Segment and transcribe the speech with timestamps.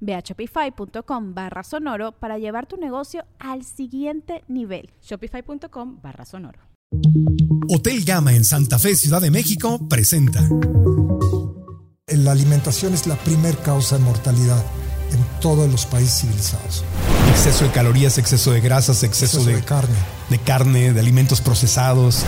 [0.00, 4.90] Ve a shopify.com barra sonoro para llevar tu negocio al siguiente nivel.
[5.02, 6.60] Shopify.com barra sonoro.
[7.68, 10.42] Hotel Gama en Santa Fe, Ciudad de México, presenta.
[12.06, 14.64] La alimentación es la primer causa de mortalidad
[15.12, 16.84] en todos los países civilizados.
[17.38, 19.94] Exceso de calorías, exceso de grasas, exceso, de, carne.
[20.28, 22.24] De carne, de alimentos procesados.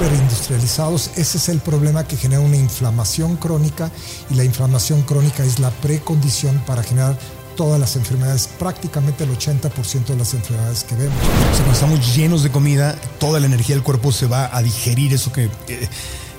[0.00, 3.90] Hiperindustrializados, ese es el problema que genera una inflamación crónica
[4.30, 7.18] y la inflamación crónica es la precondición para generar
[7.56, 11.14] todas las enfermedades, prácticamente el 80% de las enfermedades que vemos.
[11.18, 15.12] O cuando estamos llenos de comida, toda la energía del cuerpo se va a digerir
[15.12, 15.50] eso que...
[15.68, 15.88] Eh,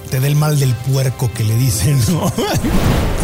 [0.10, 2.32] te da el mal del puerco que le dicen, ¿no?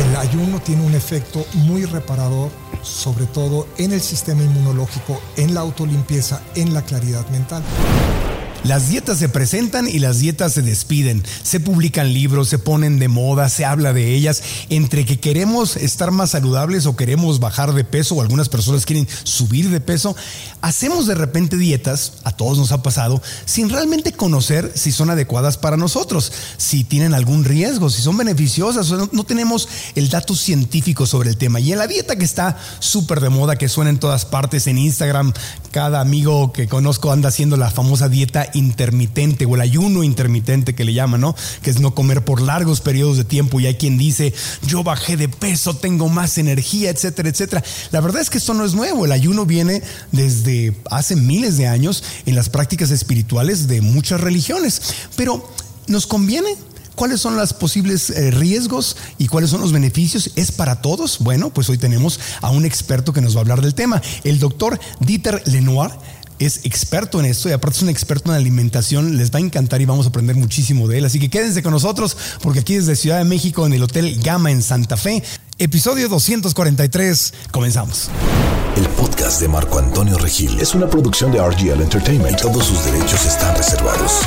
[0.04, 2.50] El ayuno tiene un efecto muy reparador,
[2.82, 7.64] sobre todo en el sistema inmunológico, en la autolimpieza, en la claridad mental.
[8.64, 11.24] Las dietas se presentan y las dietas se despiden.
[11.42, 14.44] Se publican libros, se ponen de moda, se habla de ellas.
[14.70, 19.08] Entre que queremos estar más saludables o queremos bajar de peso o algunas personas quieren
[19.24, 20.16] subir de peso,
[20.62, 25.58] hacemos de repente dietas, a todos nos ha pasado, sin realmente conocer si son adecuadas
[25.58, 28.92] para nosotros, si tienen algún riesgo, si son beneficiosas.
[28.92, 31.60] No, no tenemos el dato científico sobre el tema.
[31.60, 34.78] Y en la dieta que está súper de moda, que suena en todas partes, en
[34.78, 35.34] Instagram,
[35.72, 40.86] cada amigo que conozco anda haciendo la famosa dieta intermitente o el ayuno intermitente que
[40.86, 41.36] le llaman, ¿no?
[41.62, 44.34] Que es no comer por largos periodos de tiempo y hay quien dice,
[44.66, 47.64] yo bajé de peso, tengo más energía, etcétera, etcétera.
[47.92, 49.82] La verdad es que esto no es nuevo, el ayuno viene
[50.12, 54.82] desde hace miles de años en las prácticas espirituales de muchas religiones,
[55.16, 55.48] pero
[55.88, 56.56] ¿nos conviene?
[56.96, 60.32] ¿Cuáles son los posibles eh, riesgos y cuáles son los beneficios?
[60.36, 61.20] ¿Es para todos?
[61.20, 64.40] Bueno, pues hoy tenemos a un experto que nos va a hablar del tema, el
[64.40, 65.92] doctor Dieter Lenoir
[66.46, 69.18] es experto en esto y aparte es un experto en alimentación.
[69.18, 71.06] Les va a encantar y vamos a aprender muchísimo de él.
[71.06, 74.52] Así que quédense con nosotros porque aquí desde Ciudad de México en el Hotel Gama
[74.52, 75.24] en Santa Fe,
[75.58, 78.10] episodio 243, comenzamos.
[78.76, 83.26] El podcast de Marco Antonio Regil es una producción de RGL Entertainment todos sus derechos
[83.26, 84.22] están reservados.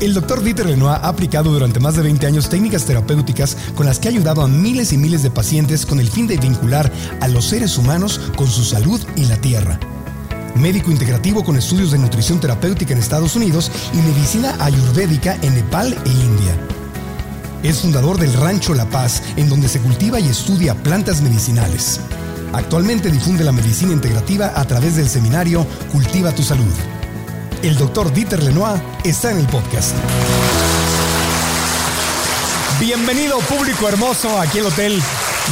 [0.00, 3.98] El doctor Dieter Lenoir ha aplicado durante más de 20 años técnicas terapéuticas con las
[3.98, 6.90] que ha ayudado a miles y miles de pacientes con el fin de vincular
[7.20, 9.78] a los seres humanos con su salud y la tierra.
[10.54, 15.92] Médico integrativo con estudios de nutrición terapéutica en Estados Unidos y medicina ayurvédica en Nepal
[15.92, 16.56] e India.
[17.62, 22.00] Es fundador del Rancho La Paz, en donde se cultiva y estudia plantas medicinales.
[22.54, 26.72] Actualmente difunde la medicina integrativa a través del seminario Cultiva tu Salud.
[27.62, 29.94] El doctor Dieter Lenoir está en el podcast.
[32.78, 35.02] Bienvenido público hermoso aquí al Hotel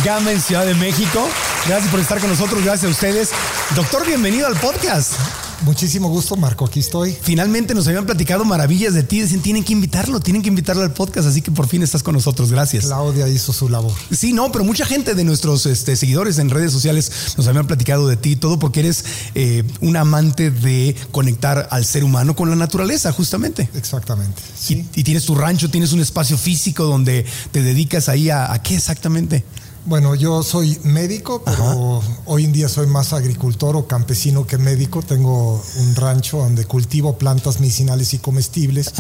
[0.05, 1.29] Gama en Ciudad de México.
[1.67, 3.31] Gracias por estar con nosotros, gracias a ustedes.
[3.75, 5.48] Doctor, bienvenido al podcast.
[5.63, 6.65] Muchísimo gusto, Marco.
[6.65, 7.17] Aquí estoy.
[7.21, 9.21] Finalmente nos habían platicado maravillas de ti.
[9.21, 11.29] Dicen, tienen que invitarlo, tienen que invitarlo al podcast.
[11.29, 12.51] Así que por fin estás con nosotros.
[12.51, 12.87] Gracias.
[12.87, 13.93] Claudia hizo su labor.
[14.11, 18.07] Sí, no, pero mucha gente de nuestros este, seguidores en redes sociales nos habían platicado
[18.09, 19.05] de ti, todo porque eres
[19.35, 23.69] eh, un amante de conectar al ser humano con la naturaleza, justamente.
[23.75, 24.41] Exactamente.
[24.69, 28.75] Y, tienes tu rancho, tienes un espacio físico donde te dedicas ahí a, a qué
[28.75, 29.45] exactamente.
[29.85, 35.03] Bueno, yo soy médico, pero hoy en día soy más agricultor o campesino que médico.
[35.03, 38.93] Tengo un rancho donde cultivo plantas medicinales y comestibles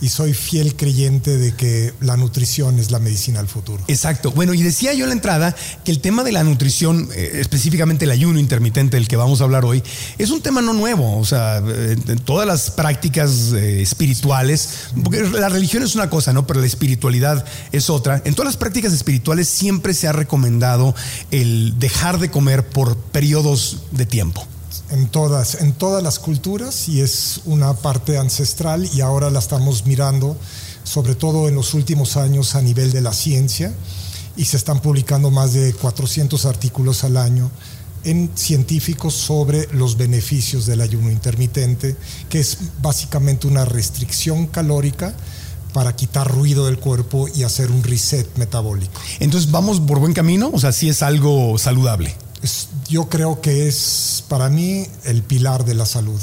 [0.00, 3.82] y soy fiel creyente de que la nutrición es la medicina del futuro.
[3.88, 4.30] Exacto.
[4.30, 8.04] Bueno, y decía yo en la entrada que el tema de la nutrición, eh, específicamente
[8.04, 9.82] el ayuno intermitente del que vamos a hablar hoy,
[10.18, 11.18] es un tema no nuevo.
[11.18, 14.68] O sea, eh, en todas las prácticas eh, espirituales,
[15.02, 16.46] porque la religión es una cosa, ¿no?
[16.46, 18.22] Pero la espiritualidad es otra.
[18.24, 20.94] En todas las prácticas espirituales siempre se ha recomendado
[21.30, 24.44] el dejar de comer por periodos de tiempo.
[24.90, 29.86] En todas, en todas las culturas y es una parte ancestral y ahora la estamos
[29.86, 30.36] mirando,
[30.84, 33.72] sobre todo en los últimos años a nivel de la ciencia
[34.36, 37.50] y se están publicando más de 400 artículos al año
[38.04, 41.96] en científicos sobre los beneficios del ayuno intermitente,
[42.30, 45.14] que es básicamente una restricción calórica
[45.72, 49.00] para quitar ruido del cuerpo y hacer un reset metabólico.
[49.20, 52.14] Entonces vamos por buen camino, o sea, sí es algo saludable.
[52.88, 56.20] yo creo que es para mí el pilar de la salud.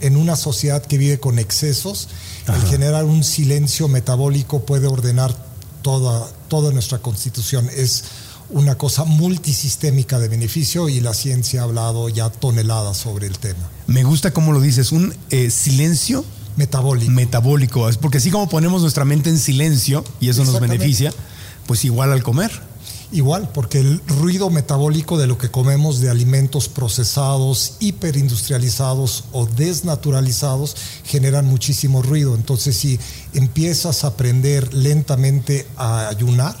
[0.00, 2.08] en una sociedad que vive con excesos,
[2.46, 5.34] el generar un silencio metabólico puede ordenar
[5.82, 7.68] toda, toda nuestra constitución.
[7.74, 8.04] Es
[8.50, 13.70] una cosa multisistémica de beneficio y la ciencia ha hablado ya toneladas sobre el tema.
[13.86, 16.24] Me gusta cómo lo dices, un eh, silencio
[16.60, 17.10] metabólico.
[17.10, 21.12] Metabólico, porque así como ponemos nuestra mente en silencio y eso nos beneficia,
[21.66, 22.50] pues igual al comer.
[23.12, 30.76] Igual, porque el ruido metabólico de lo que comemos de alimentos procesados, hiperindustrializados o desnaturalizados
[31.04, 32.36] generan muchísimo ruido.
[32.36, 33.00] Entonces, si
[33.34, 36.56] empiezas a aprender lentamente a ayunar,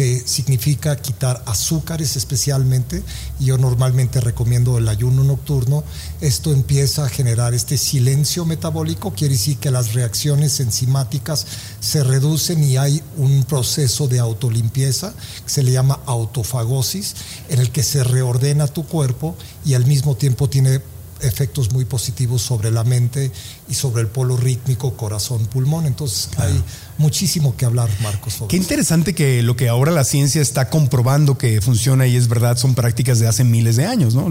[0.00, 3.02] que significa quitar azúcares especialmente,
[3.38, 5.84] y yo normalmente recomiendo el ayuno nocturno,
[6.22, 11.46] esto empieza a generar este silencio metabólico, quiere decir que las reacciones enzimáticas
[11.80, 15.12] se reducen y hay un proceso de autolimpieza
[15.44, 17.14] que se le llama autofagosis,
[17.50, 19.36] en el que se reordena tu cuerpo
[19.66, 20.80] y al mismo tiempo tiene
[21.20, 23.30] efectos muy positivos sobre la mente
[23.70, 25.86] y sobre el polo rítmico corazón-pulmón.
[25.86, 26.62] Entonces hay
[26.98, 28.42] muchísimo que hablar, Marcos.
[28.48, 32.56] Qué interesante que lo que ahora la ciencia está comprobando que funciona y es verdad
[32.56, 34.28] son prácticas de hace miles de años, ¿no?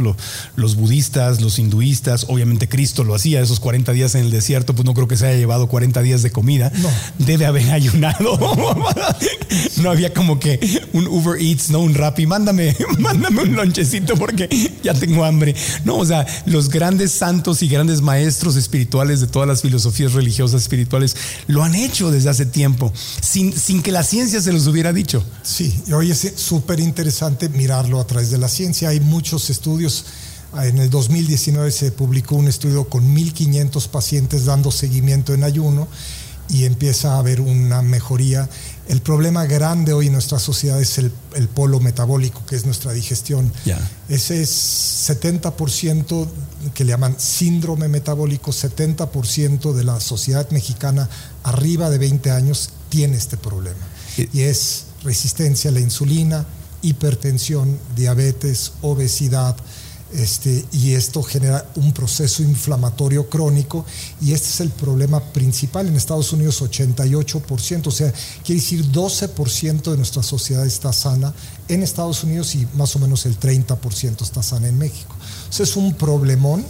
[0.56, 4.86] los budistas, los hinduistas, obviamente Cristo lo hacía esos 40 días en el desierto, pues
[4.86, 6.72] no creo que se haya llevado 40 días de comida.
[6.76, 6.90] No.
[7.18, 8.38] Debe haber ayunado.
[9.82, 10.60] no había como que
[10.94, 14.50] un Uber Eats, no un Rappi, mándame, mándame un lonchecito porque
[14.84, 15.56] ya tengo hambre.
[15.86, 20.62] No, o sea, los grandes santos y grandes maestros espirituales de todas las filosofías religiosas
[20.62, 21.16] espirituales
[21.48, 22.92] lo han hecho desde hace tiempo,
[23.22, 25.24] sin, sin que la ciencia se los hubiera dicho.
[25.44, 28.90] Sí, y hoy es súper interesante mirarlo a través de la ciencia.
[28.90, 30.06] Hay muchos estudios.
[30.54, 35.88] En el 2019 se publicó un estudio con 1.500 pacientes dando seguimiento en ayuno
[36.50, 38.50] y empieza a haber una mejoría.
[38.90, 41.12] El problema grande hoy en nuestra sociedad es el,
[41.54, 43.54] polo metabólico, que es nuestra digestión.
[44.10, 46.28] Ese es 70%
[46.74, 51.08] que le llaman síndrome metabólico, 70% de la sociedad mexicana
[51.44, 53.78] arriba de 20 años tiene este problema.
[54.34, 56.48] Y es resistencia a la insulina,
[56.82, 59.56] hipertensión, diabetes, obesidad,
[60.14, 63.86] este, y esto genera un proceso inflamatorio crónico
[64.22, 65.88] y este es el problema principal.
[65.88, 68.12] En Estados Unidos 88%, o sea,
[68.44, 71.34] quiere decir 12% de nuestra sociedad está sana
[71.68, 75.16] en Estados Unidos y más o menos el 30% está sana en México.
[75.58, 76.66] O es un problemón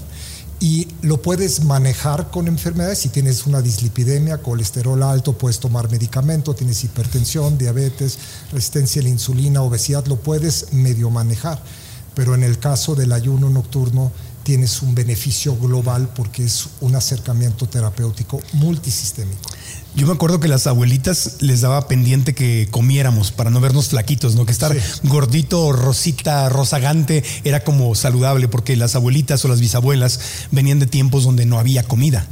[0.60, 3.00] y lo puedes manejar con enfermedades.
[3.00, 8.18] Si tienes una dislipidemia, colesterol alto, puedes tomar medicamento, tienes hipertensión, diabetes,
[8.52, 11.62] resistencia a la insulina, obesidad, lo puedes medio manejar
[12.20, 14.12] pero en el caso del ayuno nocturno
[14.44, 19.50] tienes un beneficio global porque es un acercamiento terapéutico multisistémico.
[19.96, 24.36] Yo me acuerdo que las abuelitas les daba pendiente que comiéramos para no vernos flaquitos,
[24.36, 24.46] ¿no?
[24.46, 30.20] Que estar gordito, rosita, rozagante era como saludable porque las abuelitas o las bisabuelas
[30.52, 32.28] venían de tiempos donde no había comida,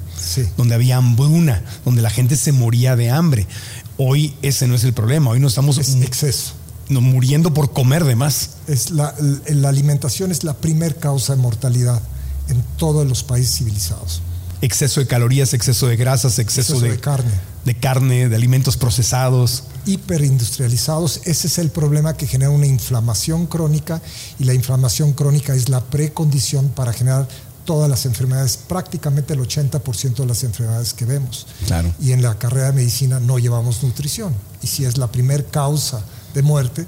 [0.58, 3.48] donde había hambruna, donde la gente se moría de hambre.
[3.96, 5.78] Hoy ese no es el problema, hoy no estamos...
[5.78, 6.57] en exceso
[6.90, 8.52] muriendo por comer de más.
[8.68, 9.14] Es la,
[9.48, 12.02] la alimentación es la primer causa de mortalidad
[12.50, 14.22] en todos los países civilizados.
[14.62, 17.30] Exceso de calorías, exceso de grasas, exceso, de, carne.
[17.64, 19.66] De carne, de alimentos procesados.
[19.86, 21.22] Hiperindustrializados.
[21.26, 24.02] Ese es el problema que genera una inflamación crónica
[24.40, 27.28] y la inflamación crónica es la precondición para generar
[27.66, 31.46] todas las enfermedades, prácticamente el 80% de las enfermedades que vemos.
[31.68, 31.94] Claro.
[32.02, 34.34] Y en la carrera de medicina no llevamos nutrición.
[34.64, 36.02] Y si es la primer causa
[36.34, 36.86] de muerte,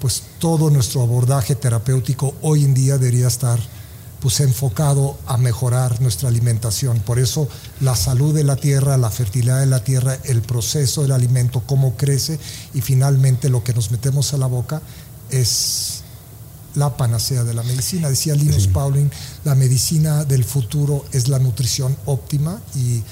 [0.00, 3.58] pues todo nuestro abordaje terapéutico hoy en día debería estar
[4.20, 7.00] pues enfocado a mejorar nuestra alimentación.
[7.00, 7.48] Por eso
[7.80, 11.96] la salud de la tierra, la fertilidad de la tierra, el proceso del alimento, cómo
[11.96, 12.38] crece
[12.74, 14.82] y finalmente lo que nos metemos a la boca
[15.30, 16.02] es
[16.74, 18.08] la panacea de la medicina.
[18.08, 19.10] Decía Linus Pauling,
[19.44, 23.02] la medicina del futuro es la nutrición óptima y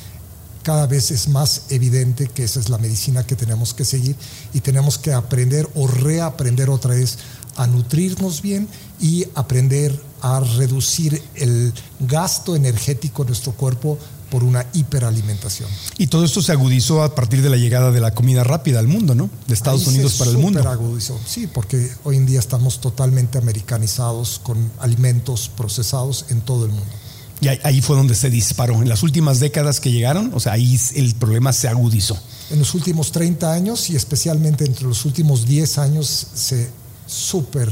[0.69, 4.15] cada vez es más evidente que esa es la medicina que tenemos que seguir
[4.53, 7.17] y tenemos que aprender o reaprender otra vez
[7.57, 8.69] a nutrirnos bien
[9.01, 13.99] y aprender a reducir el gasto energético de nuestro cuerpo
[14.31, 15.71] por una hiperalimentación.
[15.97, 18.89] Y todo esto se agudizó a partir de la llegada de la comida rápida al
[18.89, 19.31] mundo, ¿no?
[19.47, 20.69] De Estados Unidos para el mundo.
[20.69, 26.73] agudizó, sí, porque hoy en día estamos totalmente americanizados con alimentos procesados en todo el
[26.73, 26.93] mundo.
[27.41, 28.83] Y ahí fue donde se disparó.
[28.83, 32.19] En las últimas décadas que llegaron, o sea, ahí el problema se agudizó.
[32.51, 36.69] En los últimos 30 años y especialmente entre los últimos 10 años se
[37.07, 37.71] súper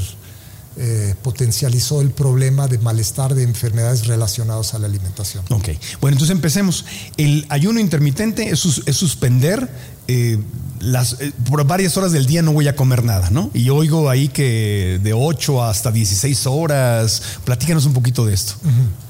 [0.79, 5.43] eh, potencializó el problema de malestar de enfermedades relacionadas a la alimentación.
[5.49, 5.71] Ok,
[6.03, 6.85] bueno, entonces empecemos.
[7.17, 9.71] El ayuno intermitente es, suspender
[10.07, 10.39] eh,
[10.81, 13.51] las, eh, por varias horas del día no voy a comer nada, ¿no?
[13.55, 18.57] Y oigo ahí que de 8 hasta 16 horas, platícanos un poquito de esto.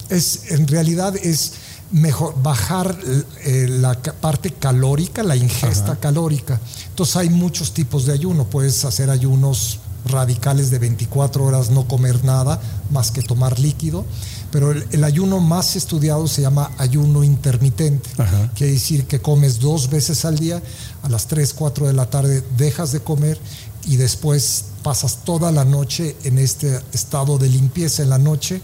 [0.09, 1.53] Es, en realidad es
[1.91, 2.99] mejor bajar
[3.45, 6.61] la parte calórica, la ingesta calórica.
[6.89, 8.45] Entonces hay muchos tipos de ayuno.
[8.45, 12.61] Puedes hacer ayunos radicales de 24 horas no comer nada
[12.91, 14.05] más que tomar líquido,
[14.51, 18.09] pero el, ayuno más estudiado se llama ayuno intermitente,
[18.55, 20.63] quiere decir que comes dos veces al día,
[21.03, 23.39] a las 3, 4 de la tarde dejas de comer
[23.87, 28.03] y después pasas toda la noche en este estado de limpieza.
[28.03, 28.61] En la noche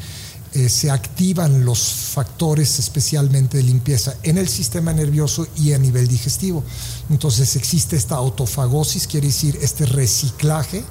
[0.55, 6.09] eh, se activan los factores especialmente de limpieza en el sistema nervioso y a nivel
[6.09, 6.63] digestivo.
[7.11, 10.85] Entonces existe esta autofagosis, quiere decir este reciclaje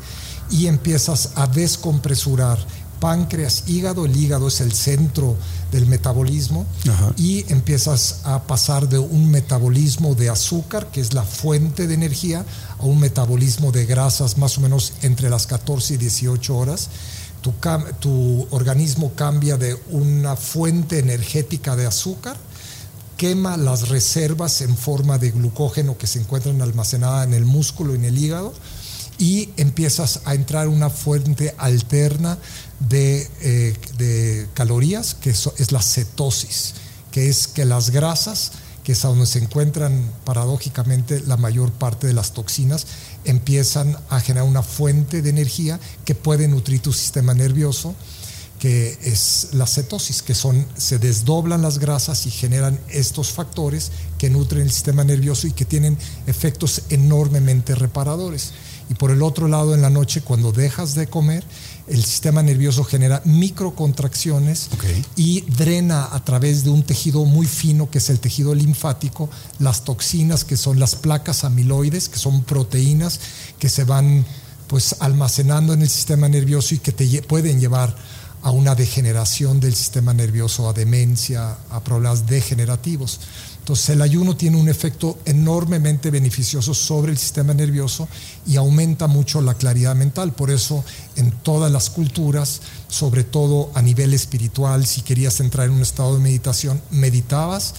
[0.50, 2.58] y empiezas a descompresurar
[3.02, 5.36] páncreas, hígado, el hígado es el centro
[5.72, 6.66] del metabolismo
[7.18, 12.46] y empiezas a pasar de un metabolismo de azúcar, que es la fuente de energía,
[12.80, 16.90] a un metabolismo de grasas más o menos entre las 14 y 18 horas.
[17.42, 22.38] Tu, organismo cambia de una fuente energética de azúcar,
[23.18, 27.98] quema las reservas en forma de glucógeno que se encuentran almacenadas en el músculo y
[27.98, 28.54] en el hígado,
[29.18, 32.38] y empiezas a entrar una fuente alterna
[32.80, 36.74] de, eh, calorías, que es la cetosis,
[37.12, 38.52] que es que las grasas,
[38.84, 42.88] que es donde se encuentran paradójicamente la mayor parte de las toxinas,
[43.26, 47.96] empiezan a generar una fuente de energía que puede nutrir tu sistema nervioso,
[48.60, 54.30] que es la cetosis, que son, se desdoblan las grasas y generan estos factores que
[54.30, 55.98] nutren el sistema nervioso y que tienen
[56.28, 58.52] efectos enormemente reparadores.
[58.92, 61.44] Y por el otro lado, en la noche, cuando dejas de comer,
[61.88, 64.70] el sistema nervioso genera microcontracciones
[65.16, 69.84] y drena a través de un tejido muy fino que es el tejido linfático las
[69.84, 73.20] toxinas que son las placas amiloides, que son proteínas
[73.60, 74.26] que se van
[74.68, 77.96] pues almacenando en el sistema nervioso y que te pueden llevar
[78.44, 83.20] a una degeneración del sistema nervioso, a demencia, a problemas degenerativos.
[83.62, 88.08] Entonces el ayuno tiene un efecto enormemente beneficioso sobre el sistema nervioso
[88.48, 90.34] y aumenta mucho la claridad mental.
[90.34, 90.84] Por eso
[91.16, 96.16] en todas las culturas, sobre todo a nivel espiritual, si querías entrar en un estado
[96.16, 97.76] de meditación, meditabas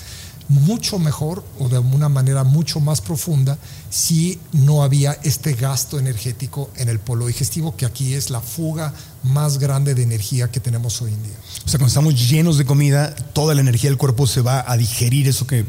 [0.53, 3.59] mucho mejor o de una manera mucho más profunda
[3.91, 8.93] si no había este gasto energético en el polo digestivo, que aquí es la fuga
[9.23, 11.37] más grande de energía que tenemos hoy en día.
[11.65, 14.77] O sea, cuando estamos llenos de comida, toda la energía del cuerpo se va a
[14.77, 15.65] digerir eso que...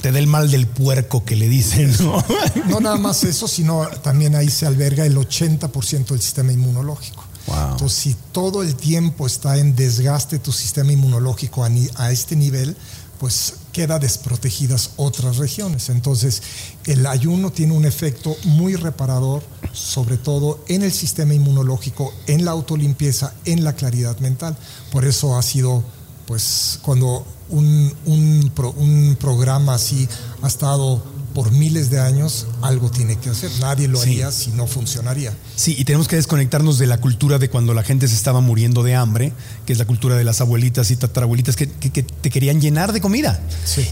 [0.00, 2.24] te da el mal del puerco que le dicen, ¿no?
[2.68, 7.22] No nada más eso, sino también ahí se alberga el 80% del sistema inmunológico.
[7.46, 12.76] Entonces, si todo el tiempo está en desgaste tu sistema inmunológico a este nivel,
[13.18, 15.88] pues queda desprotegidas otras regiones.
[15.88, 16.42] Entonces,
[16.86, 22.50] el ayuno tiene un efecto muy reparador, sobre todo en el sistema inmunológico, en la
[22.50, 24.56] autolimpieza, en la claridad mental.
[24.92, 25.82] Por eso ha sido,
[26.26, 30.08] pues, cuando un, un programa así
[30.42, 31.02] ha estado
[31.34, 33.50] por miles de años, algo tiene que hacer.
[33.60, 35.32] Nadie lo haría si no funcionaría.
[35.56, 38.82] Sí, y tenemos que desconectarnos de la cultura de cuando la gente se estaba muriendo
[38.82, 39.32] de hambre,
[39.66, 43.40] que es la cultura de las abuelitas y tatarabuelitas que, te querían llenar de comida.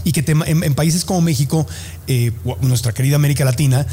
[0.03, 1.65] Y que en, países como México,
[2.07, 2.31] eh,
[2.61, 3.85] nuestra querida América Latina,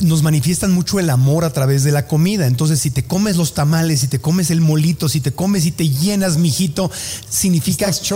[0.00, 2.46] nos manifiestan mucho el amor a través de la comida.
[2.46, 5.72] Entonces, si te comes los tamales, si te comes el molito, si te comes y
[5.72, 6.90] te llenas, mijito,
[7.28, 7.86] significa.
[7.88, 8.06] Estás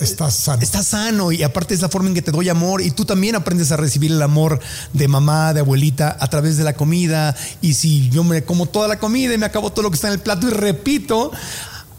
[0.00, 0.62] estás sano.
[0.62, 3.34] Estás sano y aparte es la forma en que te doy amor y tú también
[3.34, 4.60] aprendes a recibir el amor
[4.92, 7.34] de mamá, de abuelita a través de la comida.
[7.62, 10.08] Y si yo me como toda la comida y me acabo todo lo que está
[10.08, 11.32] en el plato y repito,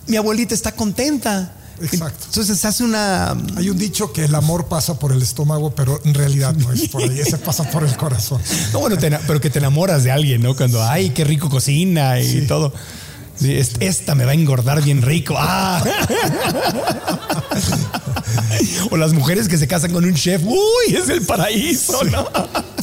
[0.07, 1.53] mi abuelita está contenta.
[1.81, 2.25] Exacto.
[2.25, 3.31] Entonces se hace una.
[3.55, 6.87] Hay un dicho que el amor pasa por el estómago, pero en realidad no es
[6.89, 8.41] por ahí, se pasa por el corazón.
[8.73, 10.55] No, bueno, pero que te enamoras de alguien, ¿no?
[10.55, 12.73] Cuando, ay, qué rico cocina y todo.
[13.79, 15.35] esta me va a engordar bien rico.
[15.37, 15.83] Ah.
[18.91, 20.41] o las mujeres que se casan con un chef.
[20.43, 22.27] Uy, es el paraíso, ¿no?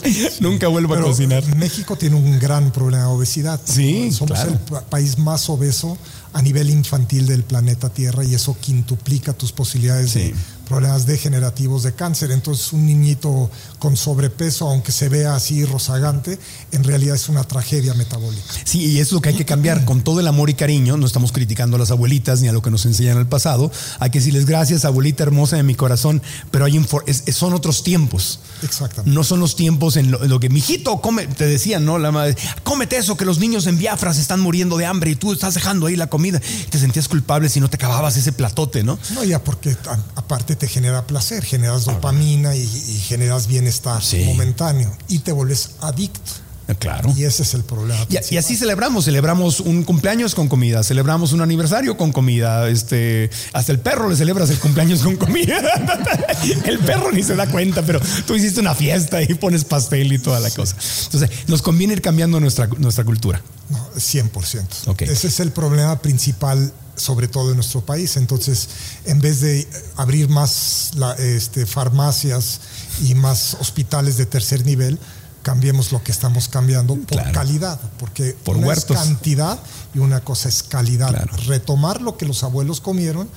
[0.40, 1.44] Nunca vuelvo a cocinar.
[1.56, 3.60] México tiene un gran problema de obesidad.
[3.64, 4.58] Sí, somos el
[4.90, 5.96] país más obeso
[6.34, 10.34] a nivel infantil del planeta Tierra y eso quintuplica tus posibilidades de
[10.64, 12.30] problemas degenerativos de cáncer.
[12.30, 16.38] Entonces un niñito con sobrepeso, aunque se vea así rozagante,
[16.72, 18.44] en realidad es una tragedia metabólica.
[18.64, 19.84] Sí, y es lo que hay que cambiar.
[19.84, 22.62] Con todo el amor y cariño, no estamos criticando a las abuelitas ni a lo
[22.62, 23.70] que nos enseñan en el pasado.
[23.98, 26.74] Hay que decirles gracias, abuelita hermosa de mi corazón, pero hay
[27.32, 28.40] son otros tiempos.
[28.62, 29.14] Exactamente.
[29.14, 31.98] No son los tiempos en lo, que, mijito, come, te decían, ¿no?
[31.98, 35.16] La madre, cómete eso, que los niños en Biafra se están muriendo de hambre y
[35.16, 36.40] tú estás dejando ahí la comida.
[36.70, 38.98] Te sentías culpable si no te acababas ese platote, ¿no?
[39.14, 39.76] No, ya porque
[40.16, 46.43] aparte te genera placer, generas dopamina y, generas bienestar momentáneo y te vuelves adicto.
[46.66, 47.12] Ah, claro.
[47.14, 48.06] Y ese es el problema.
[48.08, 53.72] Y, así celebramos, celebramos un cumpleaños con comida, celebramos un aniversario con comida, este, hasta
[53.72, 55.58] el perro le celebras el cumpleaños con comida.
[56.64, 60.18] el perro ni se da cuenta, pero tú hiciste una fiesta y pones pastel y
[60.18, 60.76] toda la cosa.
[61.04, 63.42] Entonces, nos conviene ir cambiando nuestra, nuestra cultura.
[63.68, 65.00] No, 100%.
[65.00, 68.16] Ese es el problema principal sobre todo en nuestro país.
[68.16, 68.68] Entonces,
[69.04, 69.66] en vez de
[69.96, 72.60] abrir más este, farmacias
[73.02, 74.98] y más hospitales de tercer nivel,
[75.44, 79.60] cambiemos lo que estamos cambiando por calidad, porque por una es cantidad
[79.94, 81.14] y una cosa es calidad.
[81.46, 83.28] Retomar lo que los abuelos comieron,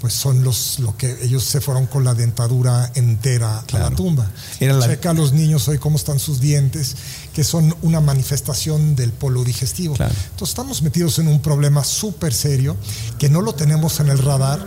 [0.00, 4.30] pues son los lo que ellos se fueron con la dentadura entera a la tumba.
[4.58, 6.96] Checa a los niños hoy cómo están sus dientes,
[7.32, 9.94] que son una manifestación del polo digestivo.
[9.94, 12.76] Entonces estamos metidos en un problema súper serio
[13.18, 14.58] que no lo tenemos en el radar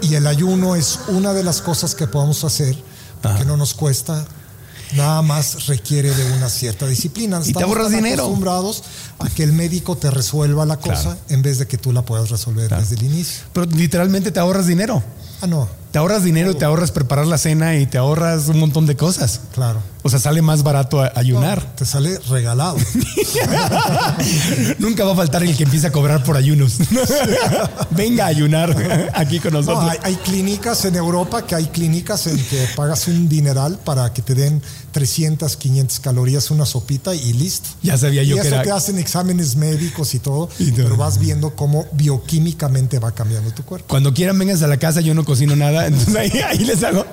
[0.00, 2.76] y el ayuno es una de las cosas que podemos hacer
[3.38, 4.26] que no nos cuesta
[4.96, 7.40] Nada más requiere de una cierta disciplina.
[7.44, 8.24] y te ahorras dinero.
[8.24, 8.82] acostumbrados
[9.18, 12.30] a que el médico te resuelva la cosa en vez de que tú la puedas
[12.30, 13.44] resolver desde el inicio.
[13.52, 15.02] Pero literalmente te ahorras dinero.
[15.40, 15.81] Ah, no.
[15.92, 19.42] Te ahorras dinero, te ahorras preparar la cena y te ahorras un montón de cosas.
[19.52, 19.80] Claro.
[20.04, 21.76] O sea, sale más barato ayunar.
[21.76, 22.76] te sale regalado.
[24.78, 26.78] Nunca va a faltar el que empiece a cobrar por ayunos.
[27.90, 29.84] Venga a ayunar aquí con nosotros.
[29.90, 34.22] hay, hay, clínicas en Europa que hay clínicas en que pagas un dineral para que
[34.22, 34.60] te den
[34.92, 37.68] 300, 500 calorías, una sopita y listo.
[37.82, 41.54] Ya sabía yo y que eso te hacen exámenes médicos y todo, pero vas viendo
[41.54, 43.86] cómo bioquímicamente va cambiando tu cuerpo.
[43.88, 47.04] Cuando quieran vengas a la casa, yo no cocino nada, entonces ahí, les hago,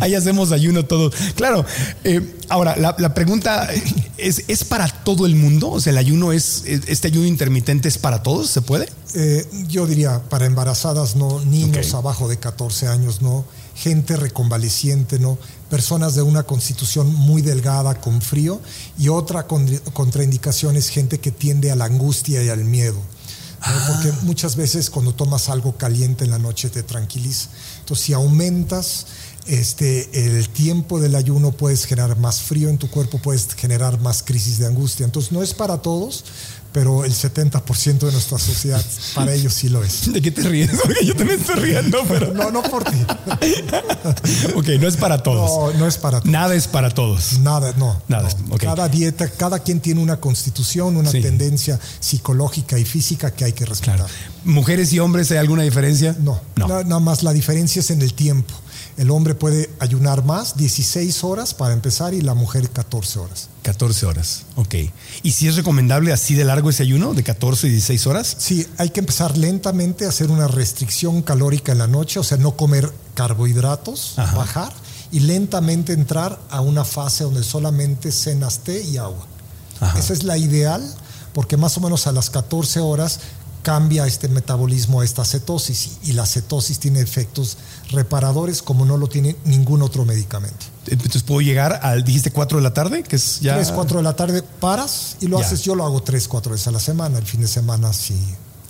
[0.00, 1.10] ahí hacemos ayuno todo.
[1.34, 1.64] Claro,
[2.04, 3.68] eh, ahora la, pregunta
[4.16, 5.70] es, ¿es para todo el mundo?
[5.70, 8.88] O sea, el ayuno es, este ayuno intermitente es para todos, ¿se puede?
[9.14, 13.44] Eh, yo diría, para embarazadas no, niños abajo de 14 años no,
[13.74, 18.60] gente reconvaleciente no, personas de una constitución muy delgada con frío
[18.98, 22.98] y otra contraindicación es gente que tiende a la angustia y al miedo.
[23.88, 24.18] Porque ah.
[24.22, 27.48] muchas veces cuando tomas algo caliente en la noche te tranquiliza.
[27.80, 29.06] Entonces, si aumentas
[29.46, 34.22] este, el tiempo del ayuno, puedes generar más frío en tu cuerpo, puedes generar más
[34.22, 35.04] crisis de angustia.
[35.04, 36.24] Entonces, no es para todos,
[36.72, 38.82] pero el 70% de nuestra sociedad
[39.14, 40.12] para ellos sí lo es.
[40.12, 40.70] ¿De qué te ríes?
[40.82, 42.32] Porque yo también estoy riendo, pero...
[42.32, 42.96] No, no por ti.
[44.54, 45.74] ok, no es para todos.
[45.74, 46.32] No, no es para todos.
[46.32, 47.38] Nada es para todos.
[47.40, 48.00] Nada, no.
[48.08, 48.28] Nada.
[48.58, 53.66] Cada dieta, cada quien tiene una constitución, una tendencia psicológica y física que hay que
[53.66, 54.06] respetar.
[54.44, 56.16] ¿Mujeres y hombres hay alguna diferencia?
[56.18, 56.68] No, no.
[56.68, 58.54] Nada más la diferencia es en el tiempo.
[58.96, 63.48] El hombre puede ayunar más, 16 horas para empezar, y la mujer 14 horas.
[63.72, 64.74] 14 horas, ok.
[65.22, 68.36] ¿Y si es recomendable así de largo ese ayuno, de 14 y 16 horas?
[68.38, 72.36] Sí, hay que empezar lentamente a hacer una restricción calórica en la noche, o sea,
[72.36, 74.74] no comer carbohidratos, bajar,
[75.10, 79.26] y lentamente entrar a una fase donde solamente cenas té y agua.
[79.96, 80.82] Esa es la ideal,
[81.32, 83.20] porque más o menos a las 14 horas
[83.62, 87.56] cambia este metabolismo a esta cetosis y la cetosis tiene efectos
[87.90, 90.66] reparadores como no lo tiene ningún otro medicamento.
[90.86, 93.54] Entonces puedo llegar al, dijiste 4 de la tarde, que es ya...
[93.54, 96.68] 3, 4 de la tarde paras y lo haces, yo lo hago 3, 4 veces
[96.68, 98.16] a la semana, el fin de semana sí.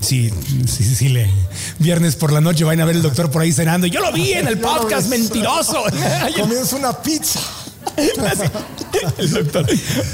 [0.00, 0.32] Sí,
[0.66, 1.30] sí, sí, le.
[1.78, 3.86] Viernes por la noche van a ver el doctor por ahí cenando.
[3.86, 5.84] Yo lo vi en el podcast, mentiroso.
[6.40, 7.38] Comienza una pizza.
[9.18, 9.64] el doctor.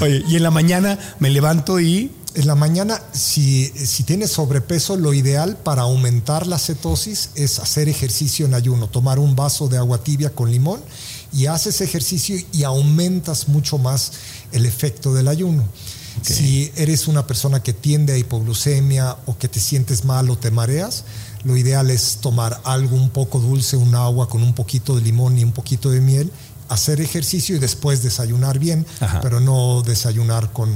[0.01, 4.95] Oye, y en la mañana me levanto y en la mañana, si, si, tienes sobrepeso,
[4.95, 9.77] lo ideal para aumentar la cetosis es hacer ejercicio en ayuno, tomar un vaso de
[9.77, 10.81] agua tibia con limón
[11.33, 14.11] y haces ejercicio y aumentas mucho más
[14.51, 15.67] el efecto del ayuno.
[16.21, 20.51] Si eres una persona que tiende a hipoglucemia o que te sientes mal o te
[20.51, 21.05] mareas,
[21.43, 25.37] lo ideal es tomar algo un poco dulce, un agua con un poquito de limón
[25.37, 26.31] y un poquito de miel,
[26.67, 28.85] hacer ejercicio y después desayunar bien,
[29.21, 30.69] pero no desayunar con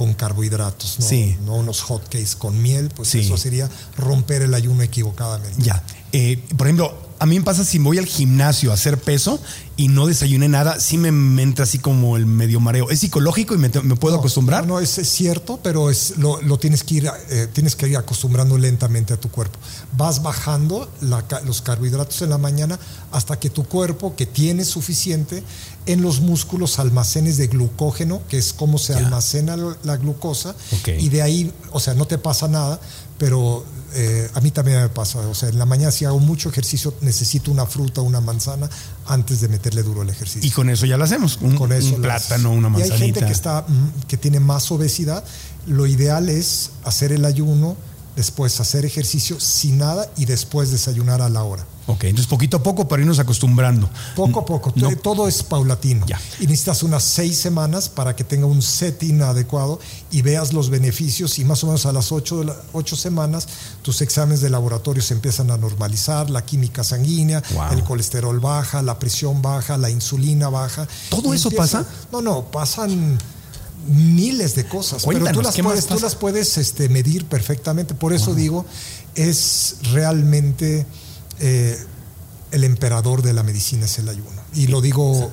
[0.00, 5.62] con carbohidratos, no, no unos hotcakes con miel, pues eso sería romper el ayuno equivocadamente.
[5.62, 5.84] Ya.
[6.10, 9.40] Eh, por ejemplo, a mí me pasa si voy al gimnasio a hacer peso
[9.76, 12.90] y no desayuné nada, sí me, me entra así como el medio mareo.
[12.90, 14.66] ¿Es psicológico y me, me puedo No, acostumbrar?
[14.66, 17.96] No, es, es cierto, pero es, lo, lo tienes, que ir, eh, tienes que ir
[17.96, 19.58] acostumbrando lentamente a tu cuerpo.
[19.96, 22.78] Vas bajando la los carbohidratos en la mañana
[23.12, 25.42] hasta que tu cuerpo, que tiene suficiente
[25.86, 28.98] en los músculos almacenes de glucógeno, que es cómo se Ya.
[28.98, 30.54] almacena la glucosa,
[30.98, 32.80] y de ahí, o sea, no te pasa nada,
[33.20, 35.18] pero eh, a mí también me pasa.
[35.18, 38.66] O sea, en la mañana si hago mucho ejercicio, necesito una fruta, una manzana,
[39.04, 41.38] antes de meterle duro el ejercicio Y con eso ya lo hacemos.
[41.42, 42.94] Un, con eso un plátano, una Y manzanita.
[42.94, 45.22] hay gente que está mm, que tiene más obesidad.
[45.66, 47.76] Lo ideal es hacer el ayuno,
[48.16, 51.64] después hacer ejercicio sin nada y después desayunar a la hora.
[51.86, 53.90] Ok, entonces poquito a poco para irnos acostumbrando.
[54.14, 54.94] Poco a poco, No.
[54.96, 56.06] todo es paulatino.
[56.06, 56.20] Ya.
[56.38, 59.80] Y necesitas unas seis semanas para que tenga un setting adecuado
[60.12, 63.48] y veas los beneficios y más o menos a las ocho, ocho semanas
[63.82, 67.72] tus exámenes de laboratorio se empiezan a normalizar, la química sanguínea, Wow.
[67.72, 70.86] el colesterol baja, la presión baja, la insulina baja.
[71.08, 71.90] ¿Todo eso empieza- pasa?
[72.12, 73.18] No, no, pasan
[73.86, 75.04] miles de cosas.
[75.06, 77.94] pero tú las ¿qué más puedes, tú las puedes este, medir perfectamente.
[77.94, 78.66] Por eso digo,
[79.14, 80.86] es realmente
[81.40, 81.78] eh,
[82.50, 84.40] el emperador de la medicina es el ayuno.
[84.54, 85.30] Y lo digo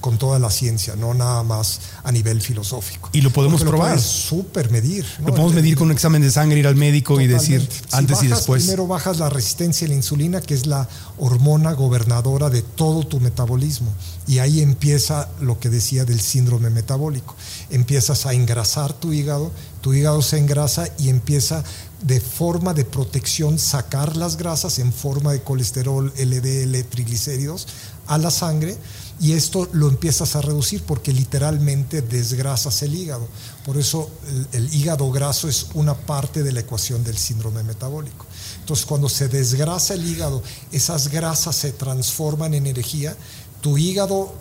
[0.00, 3.08] con toda la ciencia, no nada más a nivel filosófico.
[3.12, 3.98] Y lo podemos Porque probar.
[4.30, 5.04] Lo puedes medir.
[5.18, 5.26] ¿no?
[5.28, 7.88] Lo podemos El- medir con un examen de sangre, ir al médico y decir Totalmente.
[7.90, 8.62] Si antes y después.
[8.64, 13.20] Primero bajas la resistencia a la insulina, que es la hormona gobernadora de todo tu
[13.20, 13.92] metabolismo.
[14.26, 17.34] Y ahí empieza lo que decía del síndrome metabólico.
[17.70, 21.62] Empiezas a engrasar tu hígado, tu hígado se engrasa y empieza
[22.00, 27.66] de forma de protección sacar las grasas en forma de colesterol, LDL, triglicéridos
[28.06, 28.76] a la sangre
[29.20, 33.26] y esto lo empiezas a reducir porque literalmente desgrasas el hígado.
[33.64, 34.10] Por eso
[34.52, 38.26] el, el hígado graso es una parte de la ecuación del síndrome metabólico.
[38.60, 43.16] Entonces cuando se desgrasa el hígado, esas grasas se transforman en energía,
[43.60, 44.34] tu hígado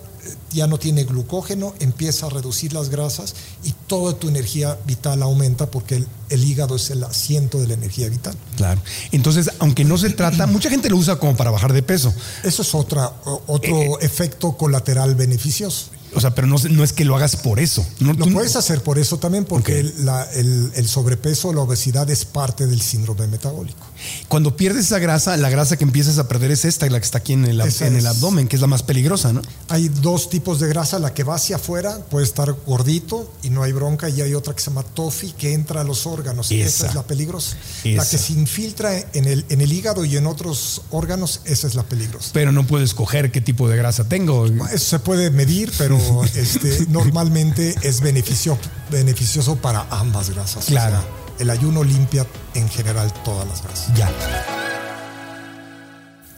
[0.52, 5.70] ya no tiene glucógeno, empieza a reducir las grasas y toda tu energía vital aumenta
[5.70, 8.36] porque el, el hígado es el asiento de la energía vital.
[8.56, 8.82] Claro.
[9.12, 12.14] Entonces, aunque no se trata, mucha gente lo usa como para bajar de peso.
[12.44, 13.12] Eso es otra,
[13.48, 15.88] otro Eh, efecto colateral beneficioso.
[16.16, 17.86] O sea, pero no, no es que lo hagas por eso.
[18.00, 21.62] No, Lo puedes hacer por eso también, porque el, la- el- el sobrepeso o la
[21.62, 23.86] obesidad es parte del síndrome metabólico.
[24.28, 27.20] Cuando pierdes esa grasa, la grasa que empiezas a perder es esta, la que está
[27.20, 28.06] aquí en el, ab- Esa en el es.
[28.08, 29.42] abdomen, que es la más peligrosa, ¿no?
[29.70, 33.64] Hay dos tipos de grasa, la que va hacia afuera puede estar gordito y no
[33.64, 36.52] hay bronca, y hay otra que se llama tofi que entra a los órganos.
[36.52, 36.88] Esa, Esa.
[36.88, 37.56] es la peligrosa.
[37.86, 41.76] La que se infiltra en el, en el hígado y en otros órganos, esa es
[41.76, 42.30] la peligrosa.
[42.34, 44.46] Pero no puedo escoger qué tipo de grasa tengo.
[44.46, 45.98] Eso se puede medir, pero
[46.36, 48.58] este, normalmente es beneficio,
[48.92, 50.64] beneficioso para ambas grasas.
[50.66, 50.98] O Claro.
[51.02, 51.08] sea,
[51.40, 53.94] el ayuno limpia en general todas las grasas.
[53.96, 54.12] Ya.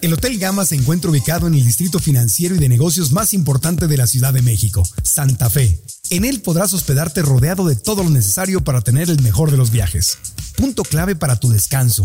[0.02, 3.88] El Hotel Gama se encuentra ubicado en el distrito financiero y de negocios más importante
[3.88, 5.82] de la Ciudad de México, Santa Fe.
[6.12, 9.72] En él podrás hospedarte rodeado de todo lo necesario para tener el mejor de los
[9.72, 10.20] viajes.
[10.58, 12.04] Punto clave para tu descanso.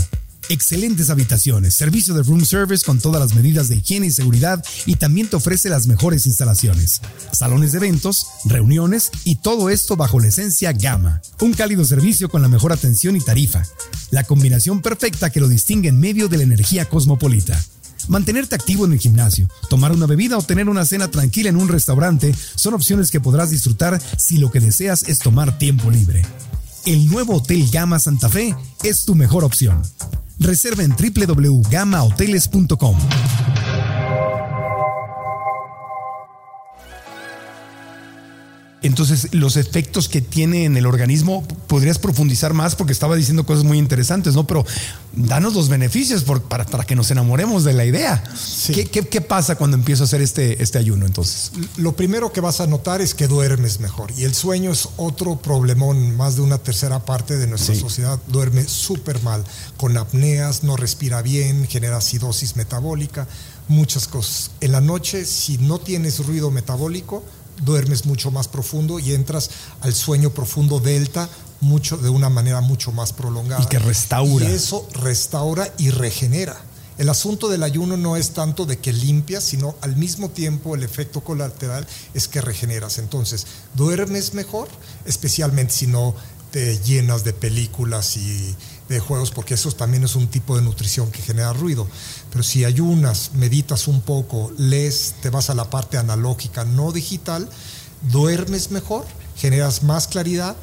[0.51, 4.97] Excelentes habitaciones, servicio de room service con todas las medidas de higiene y seguridad y
[4.97, 7.01] también te ofrece las mejores instalaciones.
[7.31, 11.23] Salones de eventos, reuniones y todo esto bajo la esencia Gama.
[11.41, 13.63] Un cálido servicio con la mejor atención y tarifa.
[14.11, 17.65] La combinación perfecta que lo distingue en medio de la energía cosmopolita.
[18.09, 21.69] Mantenerte activo en el gimnasio, tomar una bebida o tener una cena tranquila en un
[21.69, 26.27] restaurante son opciones que podrás disfrutar si lo que deseas es tomar tiempo libre.
[26.87, 29.81] El nuevo Hotel Gama Santa Fe es tu mejor opción.
[30.41, 32.97] Reserva en www.gamahoteles.com.
[38.83, 43.63] Entonces, los efectos que tiene en el organismo, podrías profundizar más porque estaba diciendo cosas
[43.65, 44.47] muy interesantes, ¿no?
[44.47, 44.65] Pero
[45.13, 48.25] danos los beneficios por- para, para que nos enamoremos de la idea.
[48.43, 48.73] Sí.
[48.73, 51.53] ¿Qué, qué, qué pasa cuando empiezo a hacer este, este ayuno entonces?
[51.77, 54.13] Lo primero que vas a notar es que duermes mejor.
[54.17, 56.17] Y el sueño es otro problemón.
[56.17, 57.81] Más de una tercera parte de nuestra Sí.
[57.81, 59.45] sociedad duerme súper mal,
[59.77, 63.29] con apneas, no respira bien, genera acidosis metabólica,
[63.69, 64.53] muchas cosas.
[64.63, 67.23] En la noche, si no tienes ruido metabólico,
[67.61, 71.29] duermes mucho más profundo y entras al sueño profundo delta
[71.61, 73.63] mucho, de una manera mucho más prolongada.
[73.63, 74.49] Y que restaura.
[74.49, 76.57] Y eso restaura y regenera.
[76.99, 80.83] El asunto del ayuno no es tanto de que limpias, sino al mismo tiempo el
[80.83, 82.99] efecto colateral es que regeneras.
[82.99, 84.69] Entonces, duermes mejor,
[85.07, 86.15] especialmente si no
[86.51, 88.55] te llenas de películas y
[88.91, 91.87] de juegos, porque eso también es un tipo de nutrición que genera ruido.
[92.31, 97.49] Pero si ayunas, meditas un poco, lees, te vas a la parte analógica, no digital,
[98.11, 99.05] duermes mejor,
[99.37, 100.57] generas más claridad,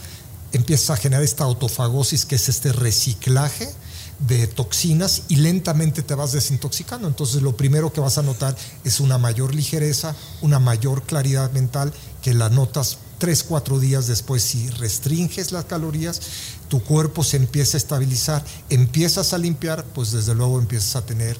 [0.53, 3.69] empiezas a generar esta autofagosis, que es este reciclaje
[4.19, 7.07] de toxinas y lentamente te vas desintoxicando.
[7.07, 11.93] Entonces lo primero que vas a notar es una mayor ligereza, una mayor claridad mental
[12.21, 14.43] que la notas tres, cuatro días después.
[14.43, 16.21] Si restringes las calorías,
[16.69, 21.37] tu cuerpo se empieza a estabilizar, empiezas a limpiar, pues desde luego empiezas a tener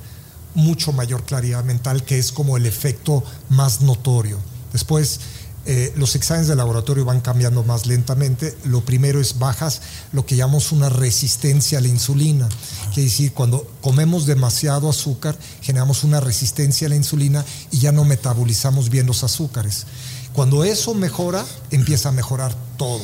[0.58, 4.40] mucho mayor claridad mental, que es como el efecto más notorio.
[4.74, 5.20] Después,
[5.68, 8.58] eh, los exámenes de laboratorio van cambiando más lentamente.
[8.64, 9.82] Lo primero es bajas
[10.14, 12.50] lo que llamamos una resistencia a la insulina.
[12.94, 18.04] Quiere decir, cuando comemos demasiado azúcar, generamos una resistencia a la insulina y ya no
[18.04, 19.86] metabolizamos bien los azúcares.
[20.34, 23.04] Cuando eso mejora, empieza a mejorar todo.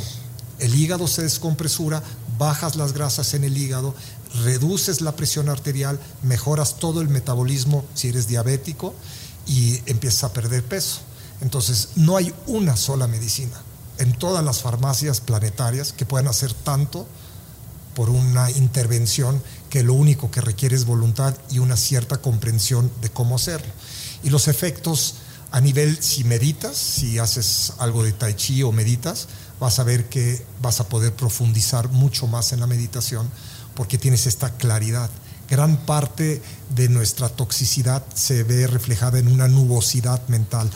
[0.58, 2.02] El hígado se descompresura,
[2.40, 3.94] bajas las grasas en el hígado,
[4.44, 8.94] reduces la presión arterial, mejoras todo el metabolismo si eres diabético
[9.48, 11.00] y empiezas a perder peso.
[11.42, 13.62] Entonces, no hay una sola medicina
[13.98, 17.08] en todas las farmacias planetarias que puedan hacer tanto
[17.96, 23.10] por una intervención que lo único que requiere es voluntad y una cierta comprensión de
[23.10, 23.72] cómo hacerlo.
[24.24, 25.16] Y los efectos
[25.52, 29.28] a nivel, si meditas, si haces algo de tai chi o meditas,
[29.60, 33.30] vas a ver que vas a poder profundizar mucho más en la meditación
[33.76, 35.10] porque tienes esta claridad.
[35.50, 36.42] Gran parte
[36.74, 40.70] de nuestra toxicidad se ve reflejada en una nubosidad mental,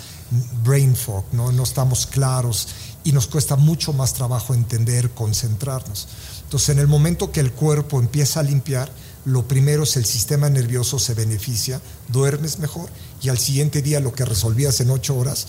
[0.63, 1.51] brain fog, ¿no?
[1.51, 2.67] no estamos claros
[3.03, 6.07] y nos cuesta mucho más trabajo entender, concentrarnos.
[6.43, 8.91] Entonces, en el momento que el cuerpo empieza a limpiar,
[9.25, 12.89] lo primero es el sistema nervioso se beneficia, duermes mejor
[13.21, 15.47] y al siguiente día lo que resolvías en ocho horas,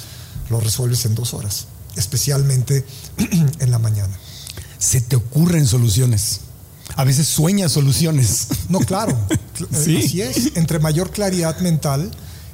[0.51, 2.85] lo resuelves en dos horas, especialmente
[3.59, 4.17] en la mañana.
[4.79, 6.41] Se te ocurren soluciones
[6.99, 8.49] a veces sueña soluciones.
[8.69, 9.17] No, claro.
[9.73, 9.97] ¿Sí?
[9.97, 10.57] Así es.
[10.57, 12.11] Entre mayor claridad mental,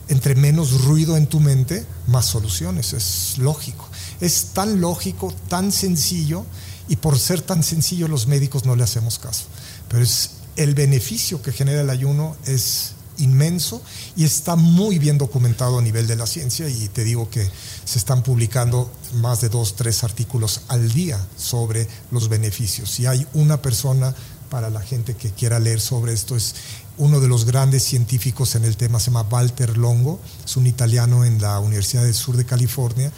[0.07, 2.93] entre menos ruido en tu mente, más soluciones.
[2.93, 3.89] Es lógico.
[4.21, 6.45] Es tan lógico, tan sencillo,
[6.89, 9.47] y por ser tan sencillo los médicos no le hacemos caso.
[9.89, 13.83] Pero es el beneficio que genera el ayuno es inmenso
[14.17, 17.49] y está muy bien documentado a nivel de la ciencia y te digo que
[17.85, 22.91] se están publicando más de dos, tres artículos al día sobre los beneficios.
[22.91, 24.15] Si hay una persona
[24.55, 26.55] para la gente que quiera leer sobre esto, es
[26.97, 31.25] uno de los grandes científicos en el tema, se llama Walter Longo, es un italiano
[31.25, 33.11] en la Universidad del Sur de California,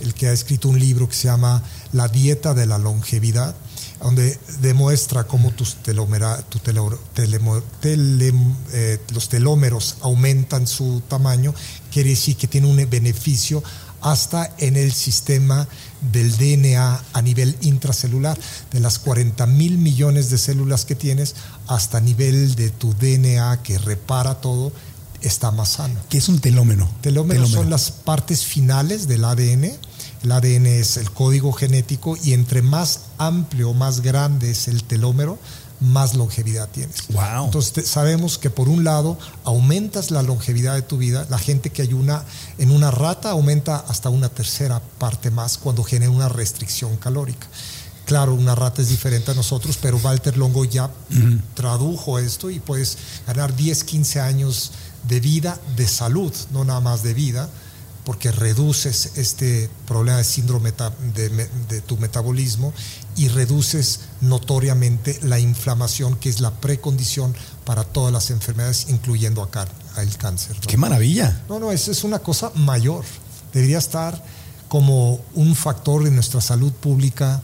[0.00, 3.54] el que ha escrito un libro que se llama La dieta de la longevidad
[4.02, 5.76] donde demuestra cómo tus
[7.84, 11.54] eh, los telómeros aumentan su tamaño,
[11.92, 13.62] quiere decir que tiene un beneficio
[14.00, 15.68] hasta en el sistema
[16.12, 18.38] del DNA a nivel intracelular,
[18.72, 21.34] de las 40 mil millones de células que tienes
[21.66, 24.72] hasta nivel de tu DNA que repara todo,
[25.20, 26.00] está más sano.
[26.08, 26.88] ¿Qué es un telómero?
[27.00, 29.78] Telómeros son las partes finales del ADN
[30.22, 35.38] el ADN es el código genético y entre más amplio, más grande es el telómero,
[35.80, 37.08] más longevidad tienes.
[37.08, 37.46] Wow.
[37.46, 41.82] Entonces sabemos que por un lado aumentas la longevidad de tu vida, la gente que
[41.82, 42.24] ayuna
[42.58, 47.46] en una rata aumenta hasta una tercera parte más cuando genera una restricción calórica.
[48.04, 50.90] Claro, una rata es diferente a nosotros, pero Walter Longo ya
[51.54, 54.72] tradujo esto y puedes ganar 10, 15 años
[55.08, 57.48] de vida, de salud, no nada más de vida,
[58.04, 60.72] porque reduces este problema de síndrome
[61.14, 62.72] de, tu metabolismo
[63.16, 67.34] y reduces notoriamente la inflamación, que es la precondición
[67.64, 69.66] para todas las enfermedades, incluyendo acá
[69.98, 70.56] el cáncer.
[70.66, 71.42] ¡Qué maravilla!
[71.48, 73.04] No, no, eso es una cosa mayor.
[73.52, 74.22] Debería estar
[74.68, 77.42] como un factor de nuestra salud pública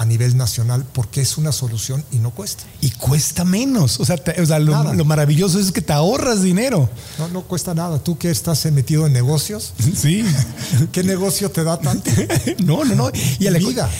[0.00, 2.64] a nivel nacional porque es una solución y no cuesta.
[2.80, 4.00] Y cuesta menos.
[4.00, 4.16] O sea,
[4.58, 6.88] lo, maravilloso es que te ahorras dinero.
[7.18, 7.98] No, no cuesta nada.
[7.98, 9.74] Tú que estás metido en negocios.
[10.00, 10.24] Sí.
[10.92, 12.10] ¿Qué negocio te da tanto?
[12.64, 13.10] no, no, no.
[13.38, 13.58] Y, a la,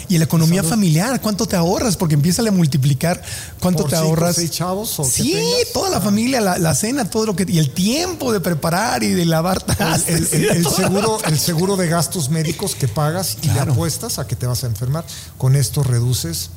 [0.08, 1.96] y la economía familiar, ¿cuánto te ahorras?
[1.98, 3.20] Porque empieza a multiplicar
[3.60, 4.36] cuánto te ahorras.
[4.36, 5.36] Seis chavos o Sí,
[5.74, 7.44] toda la familia, la, cena, todo lo que.
[7.46, 9.62] Y el tiempo de preparar y de lavar
[10.06, 14.46] el, seguro, el seguro de gastos médicos que pagas y le apuestas a que te
[14.46, 15.04] vas a enfermar.
[15.36, 16.50] Con esto reduces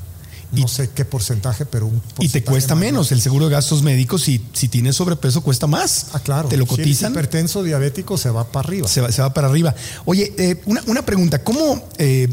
[0.62, 3.12] no sé qué porcentaje, pero un Y te cuesta menos.
[3.12, 6.08] El seguro de gastos médicos, si, si tienes sobrepeso, cuesta más.
[6.13, 6.48] Ah, claro.
[6.48, 7.12] Te lo cotizan.
[7.12, 8.88] Si hipertenso diabético se va para arriba.
[8.88, 9.74] Se va, se va para arriba.
[10.06, 11.43] Oye, eh, una, una, pregunta.
[11.43, 12.28] ¿Cómo eh,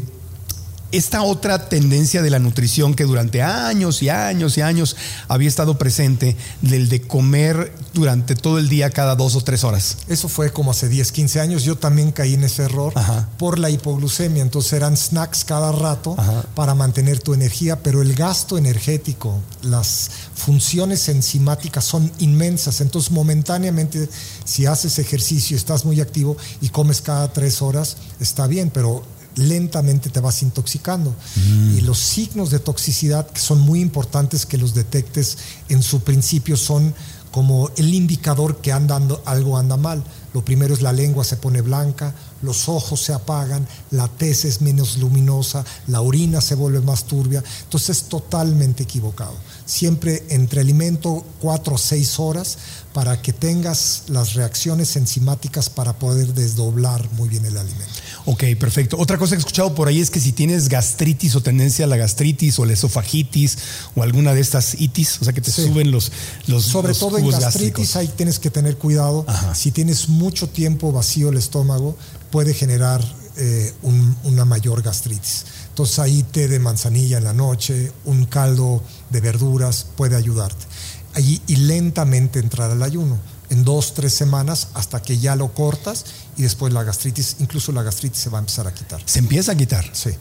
[0.91, 4.95] esta otra tendencia de la nutrición que durante años y años y años
[5.27, 9.97] había estado presente, del de comer durante todo el día cada dos o tres horas.
[10.07, 11.63] Eso fue como hace 10, 15 años.
[11.63, 12.93] Yo también caí en ese error
[13.37, 14.41] por la hipoglucemia.
[14.41, 16.15] Entonces eran snacks cada rato
[16.55, 22.81] para mantener tu energía, pero el gasto energético, las funciones enzimáticas son inmensas.
[22.81, 24.09] Entonces momentáneamente,
[24.43, 29.03] si haces ejercicio, estás muy activo y comes cada tres horas, está bien, pero
[29.35, 31.15] lentamente te vas intoxicando.
[31.35, 31.77] Mm.
[31.77, 35.37] Y los signos de toxicidad, que son muy importantes que los detectes
[35.69, 36.93] en su principio, son
[37.31, 40.03] como el indicador que andando, algo anda mal.
[40.33, 44.61] Lo primero es la lengua se pone blanca, los ojos se apagan, la tez es
[44.61, 47.43] menos luminosa, la orina se vuelve más turbia.
[47.63, 49.35] Entonces es totalmente equivocado.
[49.65, 52.57] Siempre entre alimento cuatro o seis horas
[52.93, 57.93] para que tengas las reacciones enzimáticas para poder desdoblar muy bien el alimento.
[58.25, 58.97] Ok, perfecto.
[58.99, 61.87] Otra cosa que he escuchado por ahí es que si tienes gastritis o tendencia a
[61.87, 63.57] la gastritis o la esofagitis
[63.95, 65.67] o alguna de estas itis, o sea que te Sí.
[65.67, 66.11] suben los,
[66.47, 67.43] los Sobre los todo en gastritis
[67.79, 67.95] gástricos.
[67.95, 69.25] ahí tienes que tener cuidado.
[69.27, 69.55] Ajá.
[69.55, 71.95] Si tienes mucho tiempo vacío el estómago,
[72.31, 73.01] puede generar
[73.37, 75.45] eh, un- una mayor gastritis.
[75.69, 80.65] Entonces ahí té de manzanilla en la noche, un caldo de verduras puede ayudarte.
[81.13, 83.17] Allí y lentamente entrar al ayuno.
[83.49, 86.05] En dos, tres semanas hasta que ya lo cortas
[86.37, 89.01] y después la gastritis, incluso la gastritis se va a empezar a quitar.
[89.05, 89.89] Se empieza a quitar.
[89.93, 90.11] Sí.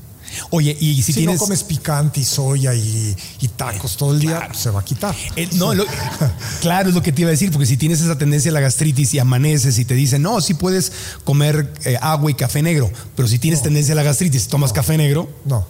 [0.50, 1.34] Oye, y si, Si, tienes.
[1.36, 5.14] no comes picante y soya y, y tacos todo el día, se va a quitar.
[5.36, 5.84] Eh, no, lo-
[6.60, 8.60] claro, es lo que te iba a decir, porque si tienes esa tendencia a la
[8.60, 10.92] gastritis y amaneces y te dicen, no, sí puedes
[11.24, 14.96] comer eh, agua y café negro, pero si tienes tendencia a la gastritis tomas café
[14.96, 15.66] negro, No.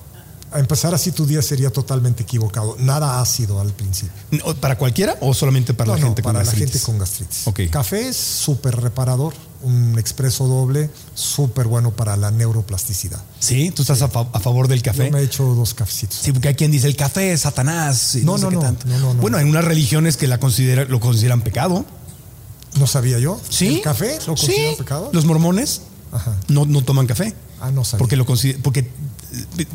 [0.52, 2.74] A empezar así tu día sería totalmente equivocado.
[2.80, 4.12] Nada ácido al principio.
[4.56, 6.72] ¿para cualquiera o solamente para no, la gente con para la gastritis?
[6.72, 7.46] gente con gastritis.
[7.46, 7.60] Ok.
[7.70, 13.20] Café es súper reparador, un expreso doble, súper bueno para la neuroplasticidad.
[13.38, 15.06] Sí, tú estás a, fa- a favor del café.
[15.06, 16.18] Yo me he hecho dos cafecitos.
[16.18, 18.14] Sí, porque hay quien dice el café es Satanás.
[18.14, 18.86] y No, sé no, qué no, tanto.
[18.88, 19.20] no, no, no.
[19.20, 21.84] Bueno, hay unas religiones que la considera, lo consideran pecado.
[22.78, 23.40] No sabía yo.
[23.48, 23.76] Sí.
[23.76, 24.46] ¿El café lo sí.
[24.46, 25.10] consideran pecado?
[25.12, 26.36] Los mormones Ajá.
[26.48, 27.34] no, no toman café.
[27.60, 27.98] Ah, no sabía.
[27.98, 28.90] Porque lo porque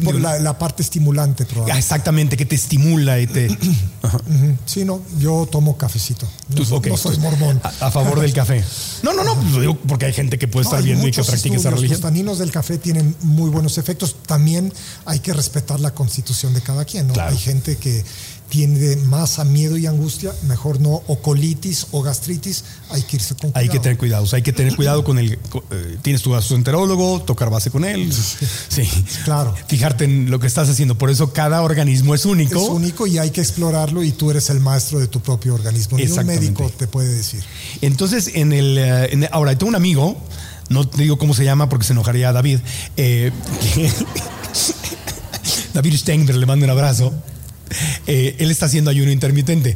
[0.04, 1.80] Por la, la parte estimulante, probablemente.
[1.80, 3.48] exactamente que te estimula y te
[4.02, 4.20] Ajá.
[4.66, 6.28] Sí, no, yo tomo cafecito.
[6.50, 7.62] No, Tú- soy- ok, no soy mormón.
[7.64, 8.64] A, a favor del café.
[9.04, 11.24] No, no, no, pues digo porque hay gente que puede No, estar viendo y que
[11.24, 11.92] practica esa religión.
[11.92, 14.16] Los taninos del café tienen muy buenos efectos.
[14.26, 14.74] También
[15.06, 17.08] hay que respetar la constitución de cada quien.
[17.08, 17.14] ¿no?
[17.14, 17.32] Claro.
[17.32, 18.04] Hay gente que
[18.50, 23.36] tiene más a miedo y angustia, mejor no, o colitis o gastritis, hay que irse
[23.36, 23.72] con Hay cuidado.
[23.72, 25.38] que tener cuidado, o sea, hay que tener cuidado con el.
[25.38, 28.12] con- eh, tienes tu gastroenterólogo, tocar base con él.
[28.70, 28.84] Sí.
[29.24, 29.54] Claro.
[29.68, 30.98] Fijarte en lo que estás haciendo.
[30.98, 32.62] Por eso cada organismo es único.
[32.62, 35.98] Es único y hay que explorarlo y tú eres el maestro de tu propio organismo.
[35.98, 37.44] Ni un médico te puede decir.
[37.82, 40.18] Entonces, en el, eh, en el- ahora, tengo un amigo,
[40.70, 42.60] no te digo cómo se llama porque se enojaría David,
[42.98, 43.32] eh,
[43.74, 43.92] que-
[45.74, 47.14] David Stengler, le mando un abrazo.
[48.08, 49.76] Eh, él está haciendo ayuno intermitente,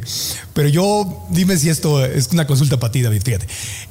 [0.54, 3.46] pero yo, dime si esto es una consulta para ti, David, fíjate.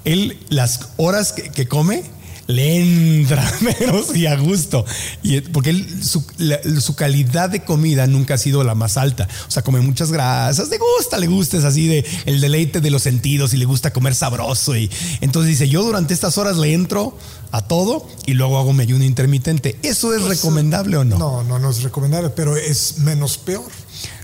[0.06, 2.04] Él, las horas que, que come,
[2.48, 2.80] le
[3.20, 3.48] entra
[3.80, 4.84] menos y a gusto.
[5.22, 8.98] Y, eh, porque él, su, la- su calidad de comida nunca ha sido la más
[8.98, 9.28] alta.
[9.48, 12.90] O sea, come muchas grasas, le gusta, le gusta, es así de el deleite de
[12.90, 14.76] los sentidos y le gusta comer sabroso.
[14.76, 14.90] Y
[15.22, 17.16] entonces dice, yo durante estas horas le entro
[17.52, 19.78] a todo y luego hago mi ayuno intermitente.
[19.84, 21.18] ¿Eso es recomendable o no?
[21.18, 23.70] Pues, No, no, no es recomendable, pero es menos peor.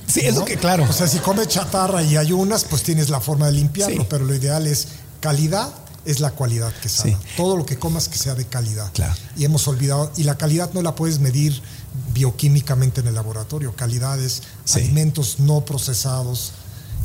[0.07, 0.85] Sí, es lo que, claro.
[0.89, 4.07] O sea, si comes chatarra y ayunas, pues tienes la forma de limpiarlo, Sí.
[4.09, 4.87] pero lo ideal es
[5.19, 5.73] calidad,
[6.05, 7.17] es la cualidad que sana.
[7.17, 7.25] Sí.
[7.35, 8.91] Todo lo que comas que sea de calidad.
[8.93, 9.13] Claro.
[9.35, 11.59] Y hemos olvidado, y la calidad no la puedes medir
[12.13, 13.75] bioquímicamente en el laboratorio.
[13.75, 14.79] Calidad es Sí.
[14.79, 16.51] alimentos no procesados,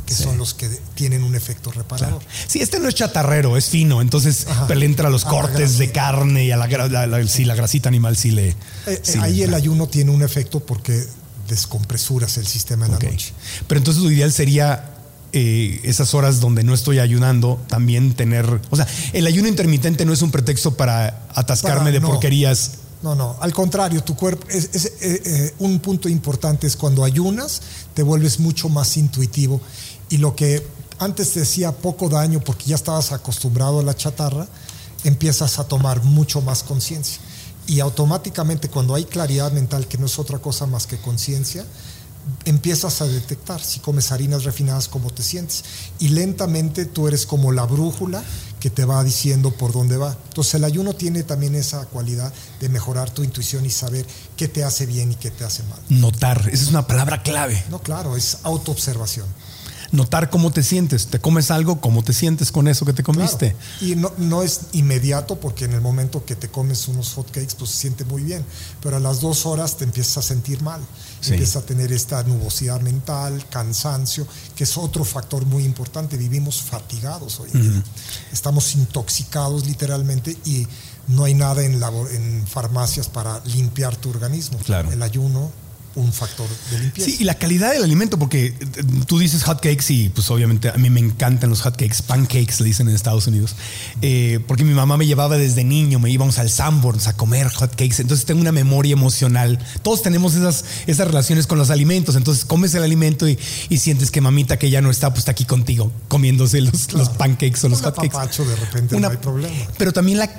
[0.05, 0.23] que Sí.
[0.23, 2.19] son los que tienen un efecto reparador.
[2.21, 2.33] Claro.
[2.47, 5.77] Sí, este no es chatarrero, es fino, entonces le entra a los A la cortes
[5.77, 8.49] de carne y a la, gra- la, la- sí, la grasita animal sí le...
[8.87, 11.05] Eh, sí eh, ahí el ayuno tiene un efecto porque
[11.51, 13.33] descompresuras el sistema en la noche.
[13.67, 14.95] Pero entonces lo ideal sería
[15.33, 18.59] eh, esas horas donde no estoy ayunando, también tener...
[18.71, 22.07] O sea, el ayuno intermitente no es un pretexto para atascarme Para- de no.
[22.07, 22.71] porquerías.
[23.03, 27.03] No, no, al contrario, tu cuerpo, es, es, eh, eh, un punto importante es cuando
[27.03, 27.61] ayunas,
[27.95, 29.59] te vuelves mucho más intuitivo
[30.09, 30.65] y lo que
[30.99, 34.47] antes te hacía poco daño porque ya estabas acostumbrado a la chatarra,
[35.03, 37.19] empiezas a tomar mucho más conciencia.
[37.67, 41.65] Y automáticamente cuando hay claridad mental, que no es otra cosa más que conciencia,
[42.45, 45.63] empiezas a detectar si comes harinas refinadas cómo te sientes
[45.99, 48.23] y lentamente tú eres como la brújula
[48.59, 50.15] que te va diciendo por dónde va.
[50.27, 54.05] Entonces el ayuno tiene también esa cualidad de mejorar tu intuición y saber
[54.37, 55.79] qué te hace bien y qué te hace mal.
[55.89, 57.63] Notar, esa es una palabra clave.
[57.69, 59.25] No, claro, es autoobservación.
[59.91, 61.07] Notar cómo te sientes.
[61.07, 63.55] Te comes algo, cómo te sientes con eso que te comiste.
[63.79, 63.85] Claro.
[63.85, 67.71] Y no, no es inmediato porque en el momento que te comes unos hotcakes pues
[67.71, 68.45] se siente muy bien,
[68.81, 70.79] pero a las dos horas te empiezas a sentir mal,
[71.19, 71.33] Sí.
[71.33, 74.25] empiezas a tener esta nubosidad mental, cansancio,
[74.55, 76.15] que es otro factor muy importante.
[76.17, 77.83] Vivimos fatigados hoy en día.
[78.31, 80.67] Estamos intoxicados literalmente y
[81.07, 84.57] no hay nada en, en farmacias para limpiar tu organismo.
[84.59, 84.91] Claro.
[84.91, 85.51] El ayuno
[85.95, 87.09] un factor de limpieza.
[87.09, 88.55] Sí, y la calidad del alimento, porque eh,
[89.07, 92.59] tú dices hot cakes y pues obviamente a mí me encantan los hot cakes, pancakes
[92.59, 93.55] le dicen en Estados Unidos,
[94.01, 97.71] eh, porque mi mamá me llevaba desde niño, me íbamos al Sanborns a comer hot
[97.71, 99.59] cakes, entonces tengo una memoria emocional.
[99.81, 103.37] Todos tenemos esas, esas relaciones con los alimentos, entonces comes el alimento y,
[103.69, 107.09] y sientes que mamita que ya no está, pues está aquí contigo comiéndose los, los
[107.09, 108.43] pancakes o los hot cakes.
[108.43, 109.55] de repente no hay problema.
[109.77, 110.29] Pero también la,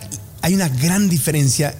[0.40, 1.74] hay una gran diferencia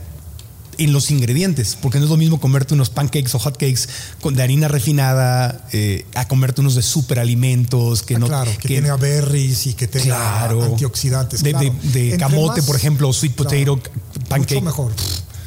[0.78, 3.88] en los ingredientes, porque no es lo mismo comerte unos pancakes o hotcakes
[4.20, 8.68] con de harina refinada eh, a comerte unos de superalimentos que Ah, no claro, que,
[8.68, 10.62] tenga berries y que tenga Claro.
[10.64, 11.42] antioxidantes.
[11.42, 11.70] de, claro.
[11.82, 13.90] de- de Entre camote, más- por ejemplo, sweet claro, potato
[14.28, 14.54] pancake.
[14.54, 14.92] Mucho mejor,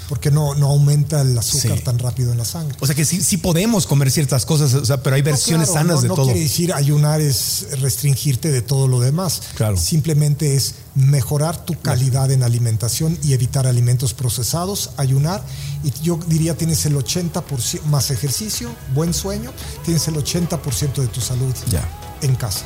[0.10, 1.84] porque no, no aumenta el azúcar Sí.
[1.84, 2.78] tan rápido en la sangre.
[2.80, 5.70] O sea que sí, sí podemos comer ciertas cosas, o sea, pero hay No, versiones
[5.70, 6.26] claro, sanas no- de no todo.
[6.26, 9.42] quiere decir ayunar es restringirte de todo lo demás.
[9.56, 9.78] Claro.
[9.78, 15.44] Simplemente es mejorar tu calidad en alimentación y evitar alimentos procesados, ayunar.
[15.84, 19.52] Y yo diría tienes el 80% más ejercicio, buen sueño,
[19.84, 21.84] tienes el 80% de tu salud Ya.
[22.22, 22.66] en casa.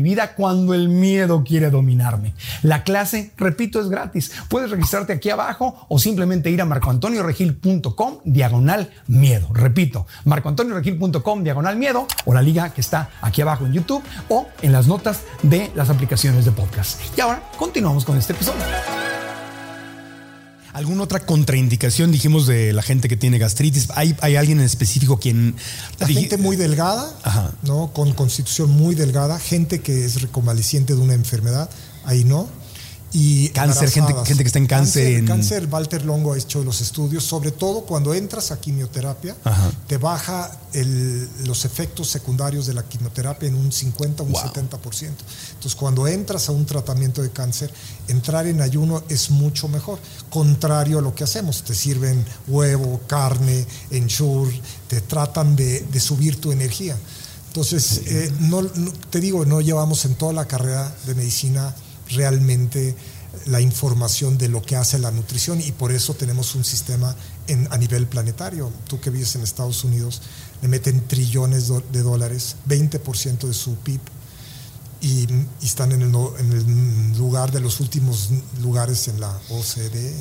[0.01, 2.33] vida cuando el miedo quiere dominarme.
[2.61, 4.31] La clase, repito, es gratis.
[4.49, 9.49] Puedes registrarte aquí abajo o simplemente ir a marcoantonioregil.com diagonal miedo.
[9.53, 14.71] Repito, marcoantonioregil.com diagonal miedo o la liga que está aquí abajo en YouTube o en
[14.71, 16.99] las notas de las aplicaciones de podcast.
[17.17, 18.61] Y ahora continuamos con este episodio.
[20.73, 23.89] ¿Alguna otra contraindicación dijimos de la gente que tiene gastritis?
[23.95, 25.55] ¿Hay, hay alguien en específico quien...
[25.99, 27.51] La gente muy delgada, Ajá.
[27.63, 27.91] ¿no?
[27.93, 31.69] con constitución muy delgada, gente que es reconvaleciente de una enfermedad,
[32.05, 32.47] ahí no.
[33.13, 36.79] Y Cáncer, gente- gente que está en cáncer en- Cáncer, Walter Longo ha hecho los
[36.79, 39.69] estudios, sobre todo cuando entras a quimioterapia, Ajá.
[39.87, 44.43] te baja el- los efectos secundarios de la quimioterapia en un 50 o un Wow.
[44.43, 45.25] 70%.
[45.55, 47.73] Entonces, cuando entras a un tratamiento de cáncer,
[48.07, 49.99] entrar en ayuno es mucho mejor,
[50.29, 51.63] contrario a lo que hacemos.
[51.63, 54.57] Te sirven huevo, carne, ensure,
[54.87, 56.95] te tratan de, de subir tu energía.
[57.47, 61.75] Entonces, eh, no, no- te digo, no llevamos en toda la carrera de medicina
[62.13, 62.95] realmente
[63.45, 67.15] la información de lo que hace la nutrición y por eso tenemos un sistema
[67.47, 68.71] en, a nivel planetario.
[68.87, 70.21] Tú que vives en Estados Unidos,
[70.61, 74.01] le meten trillones de dólares, 20% de su PIB
[75.01, 75.27] y,
[75.61, 78.29] están en el, en el lugar de los últimos
[78.61, 80.13] lugares en la OCDE.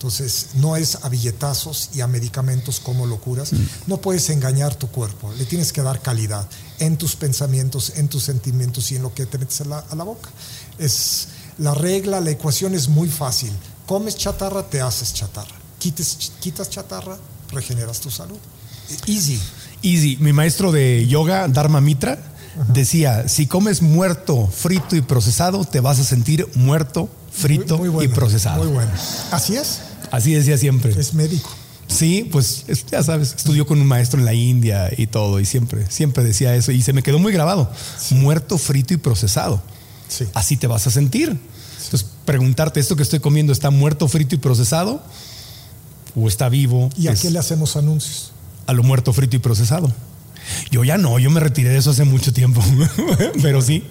[0.00, 3.50] Entonces, no es a billetazos y a medicamentos como locuras.
[3.86, 6.48] No puedes engañar tu cuerpo, le tienes que dar calidad
[6.78, 9.94] en tus pensamientos, en tus sentimientos y en lo que te metes a la, a
[9.94, 10.30] la boca.
[10.78, 11.28] Es
[11.58, 13.52] la regla, la ecuación es muy fácil.
[13.84, 15.54] Comes chatarra, te haces chatarra.
[15.78, 17.18] Quites, quitas chatarra,
[17.50, 18.38] regeneras tu salud.
[19.06, 19.38] Easy.
[19.82, 22.18] Easy, mi maestro de yoga, Dharma Mitra,
[22.72, 28.04] decía, si comes muerto, frito y procesado, te vas a sentir muerto, frito Muy- muy
[28.06, 28.64] y procesado.
[28.64, 28.90] Muy bueno.
[29.30, 29.80] Así es,
[30.10, 30.92] Así decía siempre.
[30.98, 31.48] es médico.
[31.88, 35.44] Sí, pues es- ya sabes, estudió con un maestro en la India y todo, y
[35.46, 37.70] siempre, siempre decía eso, y se me quedó muy grabado.
[38.10, 39.60] Muerto, frito y procesado.
[40.08, 40.24] Sí.
[40.34, 41.36] Así te vas a sentir.
[41.84, 45.02] Entonces, preguntarte, ¿esto que estoy comiendo está muerto, frito y procesado?
[46.14, 46.90] ¿O está vivo?
[46.96, 48.32] ¿Y a Es qué le hacemos anuncios?
[48.66, 49.92] a lo muerto, frito y procesado.
[50.70, 52.62] Yo ya no, yo me retiré de eso hace mucho tiempo.
[53.42, 53.84] Pero sí,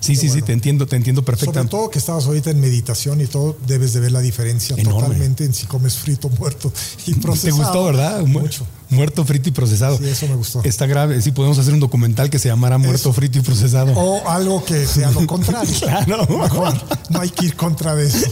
[0.00, 0.46] sí, sí, sí, bueno.
[0.46, 1.70] te entiendo, te entiendo Sobre perfectamente.
[1.70, 5.00] todo que estabas ahorita en meditación y todo, debes de ver la diferencia Enorme.
[5.02, 6.72] totalmente en si comes frito, muerto
[7.06, 7.56] y procesado.
[7.56, 8.20] ¿Te gustó, verdad?
[8.22, 8.66] Mu- Mucho.
[8.90, 9.96] Muerto, frito y procesado.
[9.96, 10.60] Sí, eso me gustó.
[10.64, 11.22] Está grave.
[11.22, 13.12] Sí, podemos hacer un documental que se llamara Muerto, Eso.
[13.14, 13.92] frito y procesado.
[13.94, 15.72] O algo que sea lo contrario.
[16.04, 16.26] Claro.
[16.28, 16.74] Mejor.
[17.08, 18.26] No hay que ir contra de eso.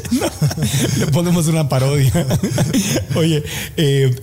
[0.98, 2.12] Le ponemos una parodia.
[3.16, 3.42] Oye,
[3.78, 4.14] eh,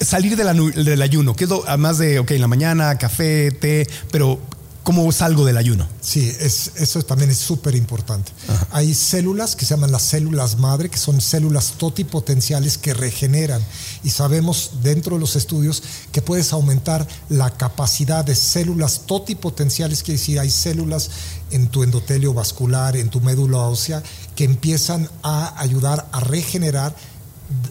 [0.00, 2.96] salir de la nu- del ayuno, que es lo, además de, ok, en la mañana,
[2.98, 4.38] café, té, pero
[4.84, 5.86] cómo salgo del ayuno?
[6.00, 8.32] Sí, es, eso también es súper importante.
[8.70, 13.60] Hay células que se llaman las células madre, que son células totipotenciales que regeneran.
[14.02, 20.18] Y sabemos dentro de los estudios que puedes aumentar la capacidad de células totipotenciales, quiere
[20.18, 21.10] decir, hay células
[21.50, 24.02] en tu endotelio vascular, en tu médula ósea,
[24.36, 26.96] que empiezan a ayudar a regenerar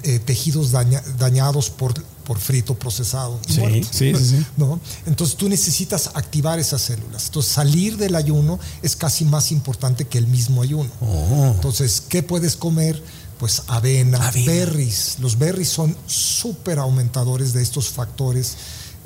[0.04, 1.94] eh, tejidos dañados por,
[2.28, 3.40] por frito, procesado.
[3.48, 4.82] Sí, sí, sí, ¿no?
[5.06, 7.28] Entonces tú necesitas activar esas células.
[7.28, 10.90] Entonces salir del ayuno es casi más importante que el mismo ayuno.
[11.00, 11.54] Oh.
[11.56, 13.02] Entonces, ¿qué puedes comer?
[13.40, 15.20] Pues avena, berries.
[15.20, 18.58] Los berries son súper aumentadores de estos factores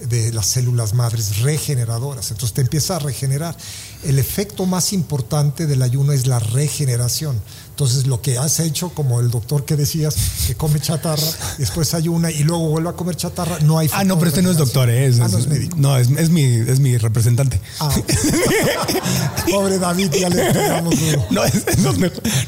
[0.09, 2.31] de las células madres regeneradoras.
[2.31, 3.55] Entonces te empieza a regenerar.
[4.03, 7.39] El efecto más importante del ayuno es la regeneración.
[7.71, 10.15] Entonces, lo que has hecho, como el doctor que decías,
[10.45, 11.23] que come chatarra,
[11.57, 14.51] después ayuna y luego vuelve a comer chatarra, no hay Ah, no, pero este no
[14.51, 15.07] es doctor, ¿eh?
[15.07, 15.77] es, ah, no es médico.
[15.79, 17.59] No, es, mi, es mi representante.
[17.79, 17.89] Ah.
[19.49, 20.95] Pobre David, ya le pegamos
[21.31, 21.43] No,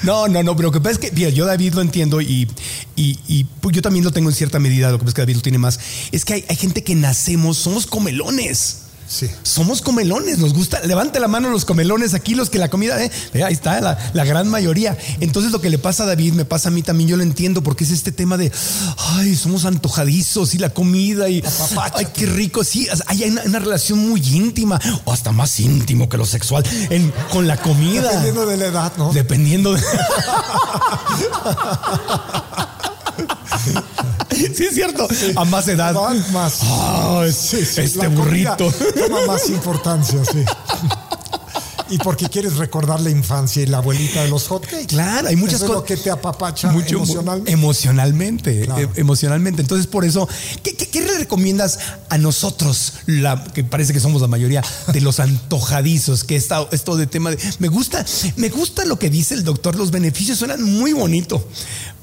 [0.04, 2.48] no, no, no, pero lo que pasa es que, yo David lo entiendo y,
[2.96, 5.36] y, pues, yo también lo tengo en cierta medida, lo que pasa es que David
[5.38, 5.80] lo tiene más.
[6.12, 8.83] Es que hay, hay gente que nacemos, somos comelones.
[9.44, 10.80] Somos comelones, nos gusta.
[10.82, 13.12] Levante la mano los comelones aquí, los que la comida, eh,
[13.44, 14.98] ahí está la, gran mayoría.
[15.20, 17.10] Entonces, lo que le pasa a David me pasa a mí también.
[17.10, 18.52] Yo lo entiendo porque es este tema de,
[18.98, 21.44] ay, somos antojadizos y la comida y,
[21.94, 22.64] ay, qué rico.
[22.64, 26.64] Sí, hay una, relación muy íntima o hasta más íntimo que lo sexual
[27.32, 28.10] con la comida.
[28.10, 29.14] Dependiendo de la edad, ¿no?
[29.14, 29.82] Dependiendo de.
[34.56, 35.08] sí, es cierto.
[35.36, 35.94] A más edad.
[36.32, 36.62] más.
[37.54, 38.72] este burrito.
[38.96, 40.44] Toma más importancia, sí.
[41.94, 44.88] y porque quieres recordar la infancia y la abuelita de los hotcakes.
[44.88, 45.84] Claro, hay muchas cosas.
[45.84, 47.52] que te apapacha emocionalmente.
[47.52, 49.62] Emocionalmente, e- emocionalmente.
[49.62, 50.28] Entonces, por eso,
[50.64, 51.80] ¿qué, le recomiendas
[52.10, 56.96] a nosotros, la, que parece que somos la mayoría de los antojadizos, que está esto
[56.96, 57.38] de tema de.
[57.60, 58.04] Me gusta,
[58.38, 61.48] me gusta lo que dice el doctor, los beneficios suenan muy bonito.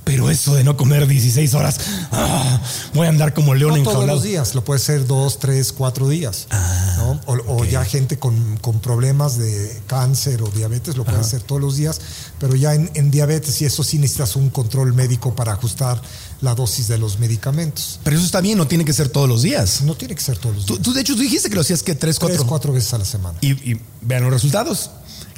[0.05, 1.79] Pero eso de no comer 16 horas,
[2.11, 2.61] ah,
[2.95, 4.07] voy a andar como león no enjaulado.
[4.07, 6.47] todos los días, lo puede ser dos, tres, cuatro días.
[6.51, 11.77] Ah, o, ya gente con, problemas de cáncer o diabetes lo puede hacer todos los
[11.77, 12.01] días,
[12.39, 16.01] pero ya en, diabetes y eso sí necesitas un control médico para ajustar
[16.41, 18.01] la dosis de los medicamentos.
[18.03, 19.83] Pero eso está bien, no tiene que ser todos los días.
[19.83, 20.81] No tiene que ser todos los días.
[20.81, 22.37] Tú, de hecho, tú dijiste que lo hacías que tres, cuatro.
[22.37, 23.39] Tres, cuatro veces a la semana.
[23.43, 24.91] y vean los resultados.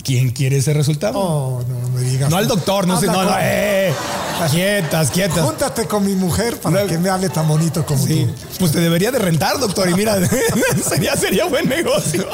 [0.05, 1.19] ¿Quién quiere ese resultado?
[1.19, 2.29] Oh, no me digas.
[2.29, 3.93] No al doctor, no sé, no, no, eh,
[4.51, 5.41] quietas, quietas.
[5.41, 8.27] Júntate con mi mujer para que me hable tan bonito como sí.
[8.27, 8.59] tú.
[8.59, 10.17] Pues te debería de rentar, doctor, y mira,
[10.89, 12.27] sería, sería buen negocio.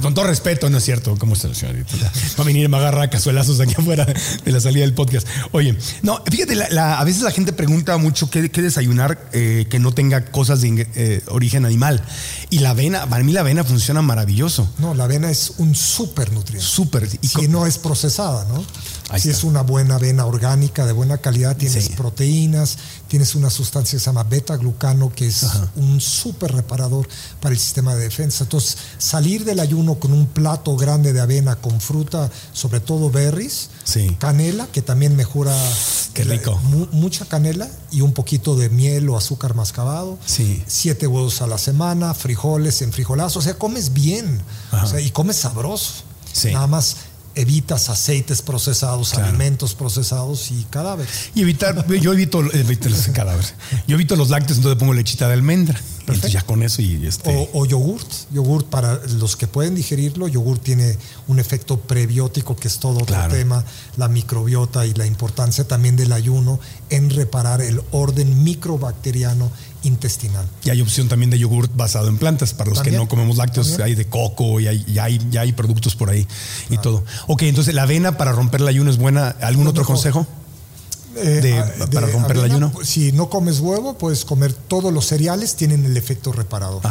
[0.00, 1.16] con todo respeto, no es cierto.
[1.18, 1.92] ¿Cómo está señorita?
[2.38, 5.26] Va a venir y me agarra cazuelazos aquí afuera de la salida del podcast.
[5.50, 10.26] Oye, no, fíjate, a veces la gente pregunta mucho qué, desayunar eh, que no tenga
[10.26, 12.02] cosas de eh, origen animal.
[12.50, 14.72] Y la avena, para mí la avena funciona maravilloso.
[14.78, 16.59] No, la avena es un súper nutriente.
[16.60, 17.08] Súper.
[17.20, 18.64] Y si no es procesada, ¿no?
[19.18, 24.00] si es una buena avena orgánica, de buena calidad, tienes proteínas, tienes una sustancia que
[24.00, 25.46] se llama beta-glucano, que es
[25.76, 27.08] un súper reparador
[27.40, 28.44] para el sistema de defensa.
[28.44, 33.70] Entonces, salir del ayuno con un plato grande de avena con fruta, sobre todo berries,
[34.18, 35.56] canela, que también mejora
[36.14, 36.60] Qué rico.
[36.92, 40.18] mucha canela y un poquito de miel o azúcar mascabado.
[40.24, 40.62] Sí.
[40.66, 43.40] Siete huevos a la semana, frijoles en frijolazo.
[43.40, 44.40] O sea, comes bien
[45.02, 46.09] y comes sabroso.
[46.52, 46.96] Nada más
[47.34, 51.30] evitas aceites procesados, alimentos procesados y cadáveres.
[51.34, 53.54] Y evitar, yo evito, los cadáveres.
[53.86, 55.80] Yo evito los lácteos, entonces pongo lechita de almendra.
[56.00, 57.48] Entonces ya con eso y este.
[57.52, 58.08] O, yogurt.
[58.32, 63.28] Yogurt para los que pueden digerirlo, yogurt tiene un efecto prebiótico, que es todo otro
[63.28, 63.64] tema,
[63.96, 66.58] la microbiota y la importancia también del ayuno
[66.88, 69.52] en reparar el orden microbacteriano
[69.82, 70.46] intestinal.
[70.64, 72.54] Y hay opción también de yogurt basado en plantas.
[72.54, 74.84] Para los que no comemos lácteos, hay de coco y hay,
[75.30, 76.26] ya hay productos por ahí
[76.68, 77.04] y todo.
[77.26, 79.28] Ok, entonces la avena para romper el ayuno es buena.
[79.40, 80.26] ¿Algún otro consejo?
[81.16, 82.72] Eh, ah, para romper el ayuno?
[82.82, 86.82] Si no comes huevo, puedes comer todos los cereales, tienen el efecto reparador.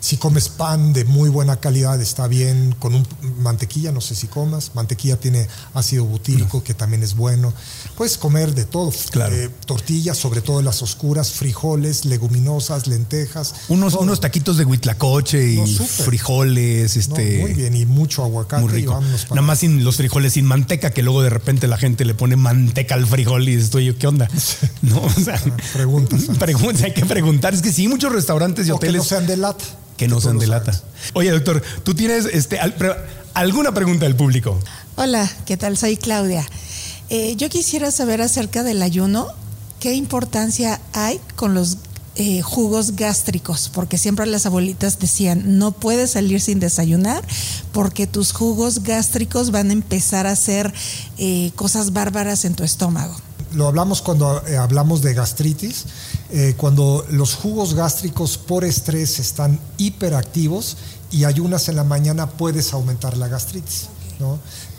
[0.00, 2.74] Si comes pan de muy buena calidad, está bien.
[2.78, 3.06] Con un,
[3.38, 4.72] mantequilla, no sé si comas.
[4.74, 7.52] Mantequilla tiene ácido butírico, que también es bueno.
[7.96, 8.92] Puedes comer de todo.
[9.30, 13.54] Eh, tortillas, sobre todo las oscuras, frijoles, leguminosas, lentejas.
[13.68, 16.96] Unos, unos taquitos de huitlacoche y frijoles.
[16.96, 18.62] Este, muy bien, y mucho aguacate.
[18.62, 19.00] Muy rico.
[19.30, 22.36] Nada más sin los frijoles sin manteca, que luego de repente la gente le pone
[22.36, 24.28] manteca al frijol y estoy ¿qué onda?
[24.82, 25.40] No, o sea,
[25.72, 26.22] preguntas.
[26.38, 27.54] Preguntas, hay que preguntar.
[27.54, 28.94] Es que sí, muchos restaurantes y hoteles.
[28.94, 29.64] Que no sean de lata.
[29.96, 30.80] Que no sean de lata.
[31.14, 32.58] Oye, doctor, ¿tú tienes este,
[33.34, 34.58] alguna pregunta del público?
[34.96, 35.76] Hola, ¿qué tal?
[35.76, 36.46] Soy Claudia.
[37.08, 39.28] Eh, yo quisiera saber acerca del ayuno,
[39.80, 41.78] qué importancia hay con los
[42.16, 47.22] eh, jugos gástricos, porque siempre las abuelitas decían, no puedes salir sin desayunar
[47.72, 50.72] porque tus jugos gástricos van a empezar a hacer
[51.18, 53.14] eh, cosas bárbaras en tu estómago.
[53.56, 55.86] Lo hablamos cuando eh, hablamos de gastritis,
[56.58, 60.76] cuando los jugos gástricos por estrés están hiperactivos
[61.10, 63.88] y ayunas en la mañana puedes aumentar la gastritis.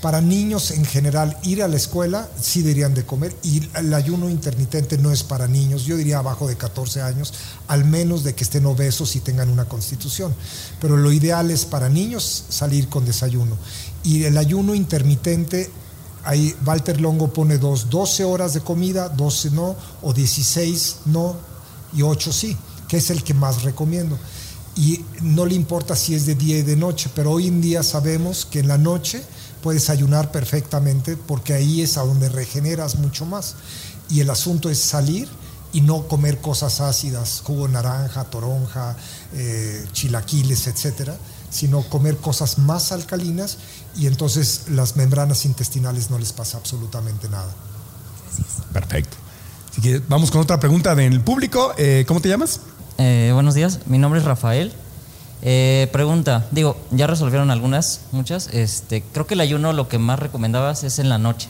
[0.02, 4.30] Para niños en general, ir a la escuela sí deberían de comer y el ayuno
[4.30, 7.34] intermitente no es para niños, yo diría abajo de 14 años,
[7.68, 10.34] al menos de que estén obesos y tengan una constitución.
[10.82, 13.58] Pero lo ideal es para niños salir con desayuno.
[14.04, 15.70] Y el ayuno intermitente,
[16.28, 21.36] ahí Walter Longo pone dos, 12 horas de comida, 12 no, o 16 no
[21.94, 22.58] y 8 sí,
[22.88, 24.18] que es el que más recomiendo
[24.78, 27.82] y no le importa si es de día y de noche, pero hoy en día
[27.82, 29.24] sabemos que en la noche
[29.64, 33.56] puedes ayunar perfectamente porque ahí es a donde regeneras mucho más.
[34.10, 35.28] Y el asunto es salir
[35.74, 38.96] y no comer cosas ácidas, jugo naranja, toronja,
[39.34, 41.18] eh, chilaquiles, etcétera,
[41.50, 43.58] sino comer cosas más alcalinas
[43.98, 47.54] y entonces las membranas intestinales no les pasa absolutamente nada.
[48.72, 49.18] Perfecto.
[49.72, 51.74] Así que vamos con otra pregunta del público.
[51.78, 52.62] Eh, ¿Cómo te llamas?
[52.98, 54.74] Eh, buenos días, mi nombre es Rafael.
[55.42, 58.48] Eh, pregunta, digo, ya resolvieron algunas, muchas.
[58.54, 61.50] Este, creo que el ayuno lo que más recomendabas es en la noche.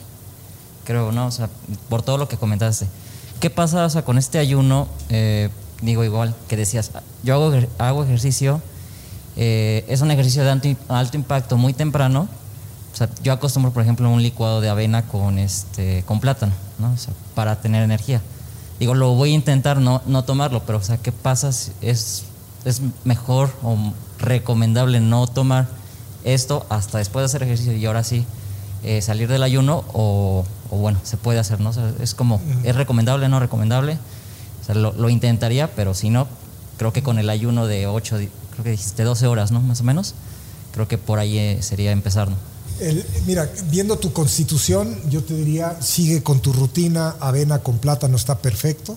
[0.84, 1.26] Creo, ¿no?
[1.26, 1.48] O sea,
[1.88, 2.86] por todo lo que comentaste.
[3.40, 4.88] ¿Qué pasa con este ayuno?
[5.10, 5.48] Eh,
[5.80, 6.90] digo, igual que decías,
[7.22, 8.60] yo hago, hago ejercicio,
[9.38, 12.28] eh, es un ejercicio de alto, impacto muy temprano.
[12.92, 16.92] O sea, yo acostumbro, por ejemplo, un licuado de avena con, este, con plátano, ¿no?
[16.92, 18.20] O sea, para tener energía.
[18.78, 21.48] Digo, lo voy a intentar no, no tomarlo, pero, o sea, ¿qué pasa?
[21.80, 22.24] es
[22.64, 23.76] es mejor o
[24.18, 25.66] recomendable no tomar
[26.24, 28.26] esto hasta después de hacer ejercicio y ahora sí
[28.82, 31.72] eh, salir del ayuno o, bueno, se puede hacer, ¿no?
[32.00, 33.98] es como, ¿es recomendable no recomendable?
[34.74, 36.28] lo, intentaría, pero si no,
[36.76, 38.18] creo que con el ayuno de 8,
[38.58, 39.60] creo que dijiste 12 horas, ¿no?
[39.60, 40.14] Más o menos,
[40.72, 42.36] creo que por ahí eh, sería empezar, ¿no?
[43.26, 48.38] mira, viendo tu constitución, yo te diría, sigue con tu rutina, avena con plátano está
[48.38, 48.96] perfecto.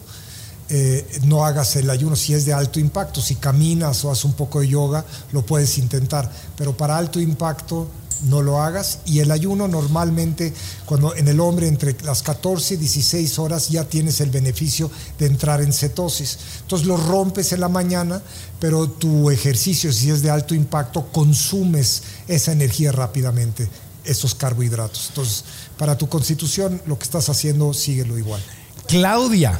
[0.73, 3.21] Eh, no hagas el ayuno si es de alto impacto.
[3.21, 5.03] Si caminas o haces un poco de yoga,
[5.33, 6.31] lo puedes intentar.
[6.55, 7.89] Pero para alto impacto,
[8.23, 8.99] no lo hagas.
[9.05, 10.53] Y el ayuno normalmente,
[10.85, 15.25] cuando en el hombre entre las 14 y 16 horas ya tienes el beneficio de
[15.25, 16.37] entrar en cetosis.
[16.61, 18.21] Entonces lo rompes en la mañana,
[18.59, 23.67] pero tu ejercicio, si es de alto impacto, consumes esa energía rápidamente,
[24.05, 25.07] esos carbohidratos.
[25.09, 25.43] Entonces,
[25.77, 28.41] para tu constitución, lo que estás haciendo, síguelo igual.
[28.87, 29.59] Claudia,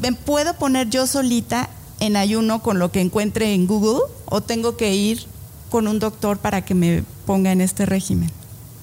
[0.00, 1.70] ¿Me puedo poner yo solita
[2.00, 5.26] en ayuno con lo que encuentre en Google o tengo que ir
[5.70, 8.30] con un doctor para que me ponga en este régimen?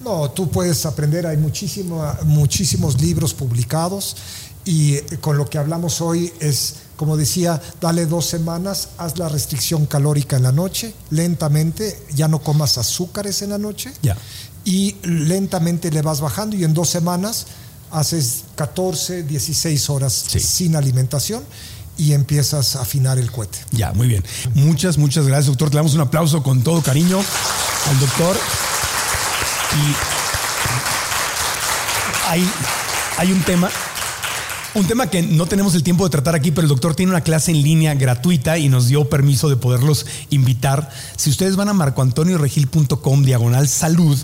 [0.03, 4.18] No, tú puedes aprender, hay muchísimos libros publicados
[4.66, 9.86] y con lo que hablamos hoy es, como decía, dale dos semanas, haz la restricción
[9.86, 13.91] calórica en la noche, lentamente, ya no comas azúcares en la noche
[14.66, 17.47] y lentamente le vas bajando y en dos semanas
[17.94, 21.44] haces 14, 16 horas sin alimentación
[21.98, 23.60] y empiezas a afinar el cohete.
[23.72, 24.24] Ya, muy bien.
[24.56, 25.70] Muchas, muchas gracias, doctor.
[25.70, 28.36] Te damos un aplauso con todo cariño al doctor.
[29.76, 29.96] Y
[32.30, 32.50] hay,
[33.18, 33.70] hay un tema
[34.76, 37.22] un tema que no tenemos el tiempo de tratar aquí, pero el doctor tiene una
[37.22, 40.89] clase en línea gratuita y nos dio permiso de poderlos invitar.
[41.16, 44.18] Si ustedes van a marcoantonioregil.com diagonal salud,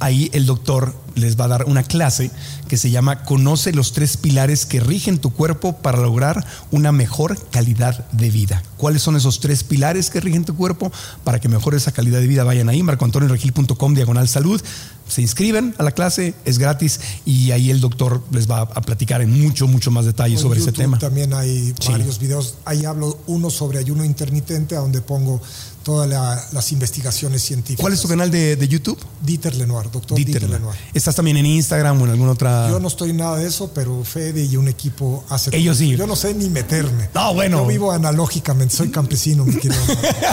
[0.00, 2.30] ahí el doctor les va a dar una clase
[2.68, 7.38] que se llama Conoce los tres pilares que rigen tu cuerpo para lograr una mejor
[7.50, 8.62] calidad de vida.
[8.76, 10.90] ¿Cuáles son esos tres pilares que rigen tu cuerpo
[11.22, 12.44] para que mejore esa calidad de vida?
[12.44, 14.60] Vayan ahí, marcoantonioregil.com diagonal salud.
[15.08, 19.20] Se inscriben a la clase, es gratis y ahí el doctor les va a platicar
[19.20, 20.98] en mucho, mucho más detalle sobre ese tema.
[20.98, 22.56] También hay varios videos.
[22.64, 25.40] Ahí hablo uno sobre ayuno intermitente, a donde pongo
[25.84, 26.08] todas
[26.52, 27.80] las investigaciones científicas.
[27.80, 28.98] ¿Cuál es tu canal de, YouTube?
[29.22, 30.76] Dieter Lenoir, doctor Dieter, Lenoir.
[30.92, 32.68] ¿Estás también en Instagram o en alguna otra?
[32.70, 35.54] Yo no estoy en nada de eso, pero Fede y un equipo hacen.
[35.54, 35.94] Ellos sí.
[35.96, 37.10] Yo no sé ni meterme.
[37.14, 37.58] No, bueno.
[37.58, 39.80] Yo vivo analógicamente, soy campesino, mi querido.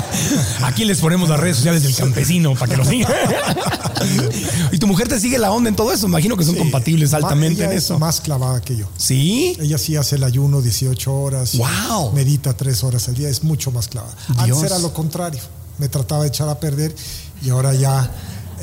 [0.64, 3.12] Aquí les ponemos las redes sociales del campesino para que lo sigan.
[4.72, 6.08] ¿Y tu mujer te sigue la onda en todo eso?
[6.08, 7.99] Imagino que son compatibles altamente en eso.
[7.99, 8.88] más clavada que yo.
[8.95, 9.58] ¿Sí?
[9.60, 11.58] Ella sí hace el ayuno 18 horas.
[11.58, 12.14] ¡Wow!
[12.14, 14.16] Medita 3 horas al día, es mucho más clavada.
[14.38, 15.41] Antes era lo contrario
[15.82, 16.96] me trataba de echar a perder
[17.42, 18.10] y ahora ya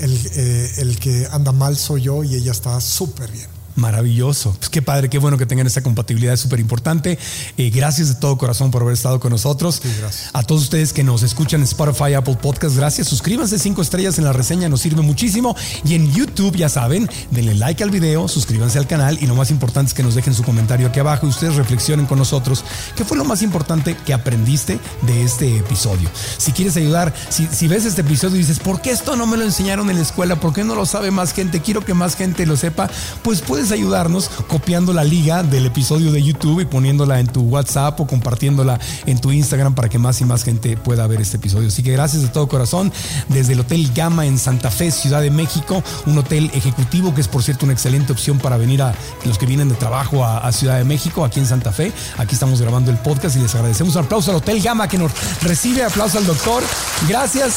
[0.01, 3.58] el, eh, el que anda mal soy yo y ella está súper bien.
[3.79, 4.55] Maravilloso.
[4.59, 7.17] Pues qué padre, qué bueno que tengan esa compatibilidad, es súper importante.
[7.57, 9.81] Eh, gracias de todo corazón por haber estado con nosotros.
[10.01, 10.31] gracias.
[10.33, 13.07] A todos ustedes que nos escuchan en Spotify, Apple Podcast, gracias.
[13.07, 15.55] Suscríbanse cinco estrellas en la reseña, nos sirve muchísimo.
[15.85, 19.53] Y en YouTube, ya saben, denle like al video, suscríbanse al canal y lo más
[19.53, 22.65] importante es que nos dejen su comentario aquí abajo y ustedes reflexionen con nosotros
[22.97, 26.11] qué fue lo más importante que aprendiste de este episodio.
[26.37, 29.37] Si quieres ayudar, si, si ves este episodio y dices, ¿por qué esto no me
[29.37, 30.35] lo enseñaron en la escuela?
[30.41, 31.63] ¿Por qué no lo sabe más gente?
[31.63, 32.91] Quiero que más gente lo sepa.
[33.23, 38.01] Pues puedes ayudarnos copiando la liga del episodio de YouTube y poniéndola en tu WhatsApp
[38.01, 41.69] o compartiéndola en tu Instagram para que más y más gente pueda ver este episodio.
[41.69, 42.93] Así que gracias de todo corazón
[43.29, 47.29] desde el Hotel Gama en Santa Fe, Ciudad de México, un hotel ejecutivo que es
[47.29, 48.95] por cierto una excelente opción para venir a
[49.25, 51.93] los que vienen de trabajo a, a Ciudad de México, aquí en Santa Fe.
[52.17, 55.13] Aquí estamos grabando el podcast y les agradecemos un aplauso al Hotel Gama que nos
[55.43, 56.63] recibe, aplauso al doctor.
[57.09, 57.57] Gracias,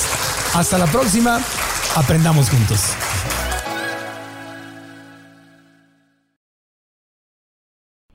[0.53, 1.39] hasta la próxima,
[1.95, 2.79] aprendamos juntos.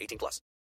[0.00, 0.40] 18 plus.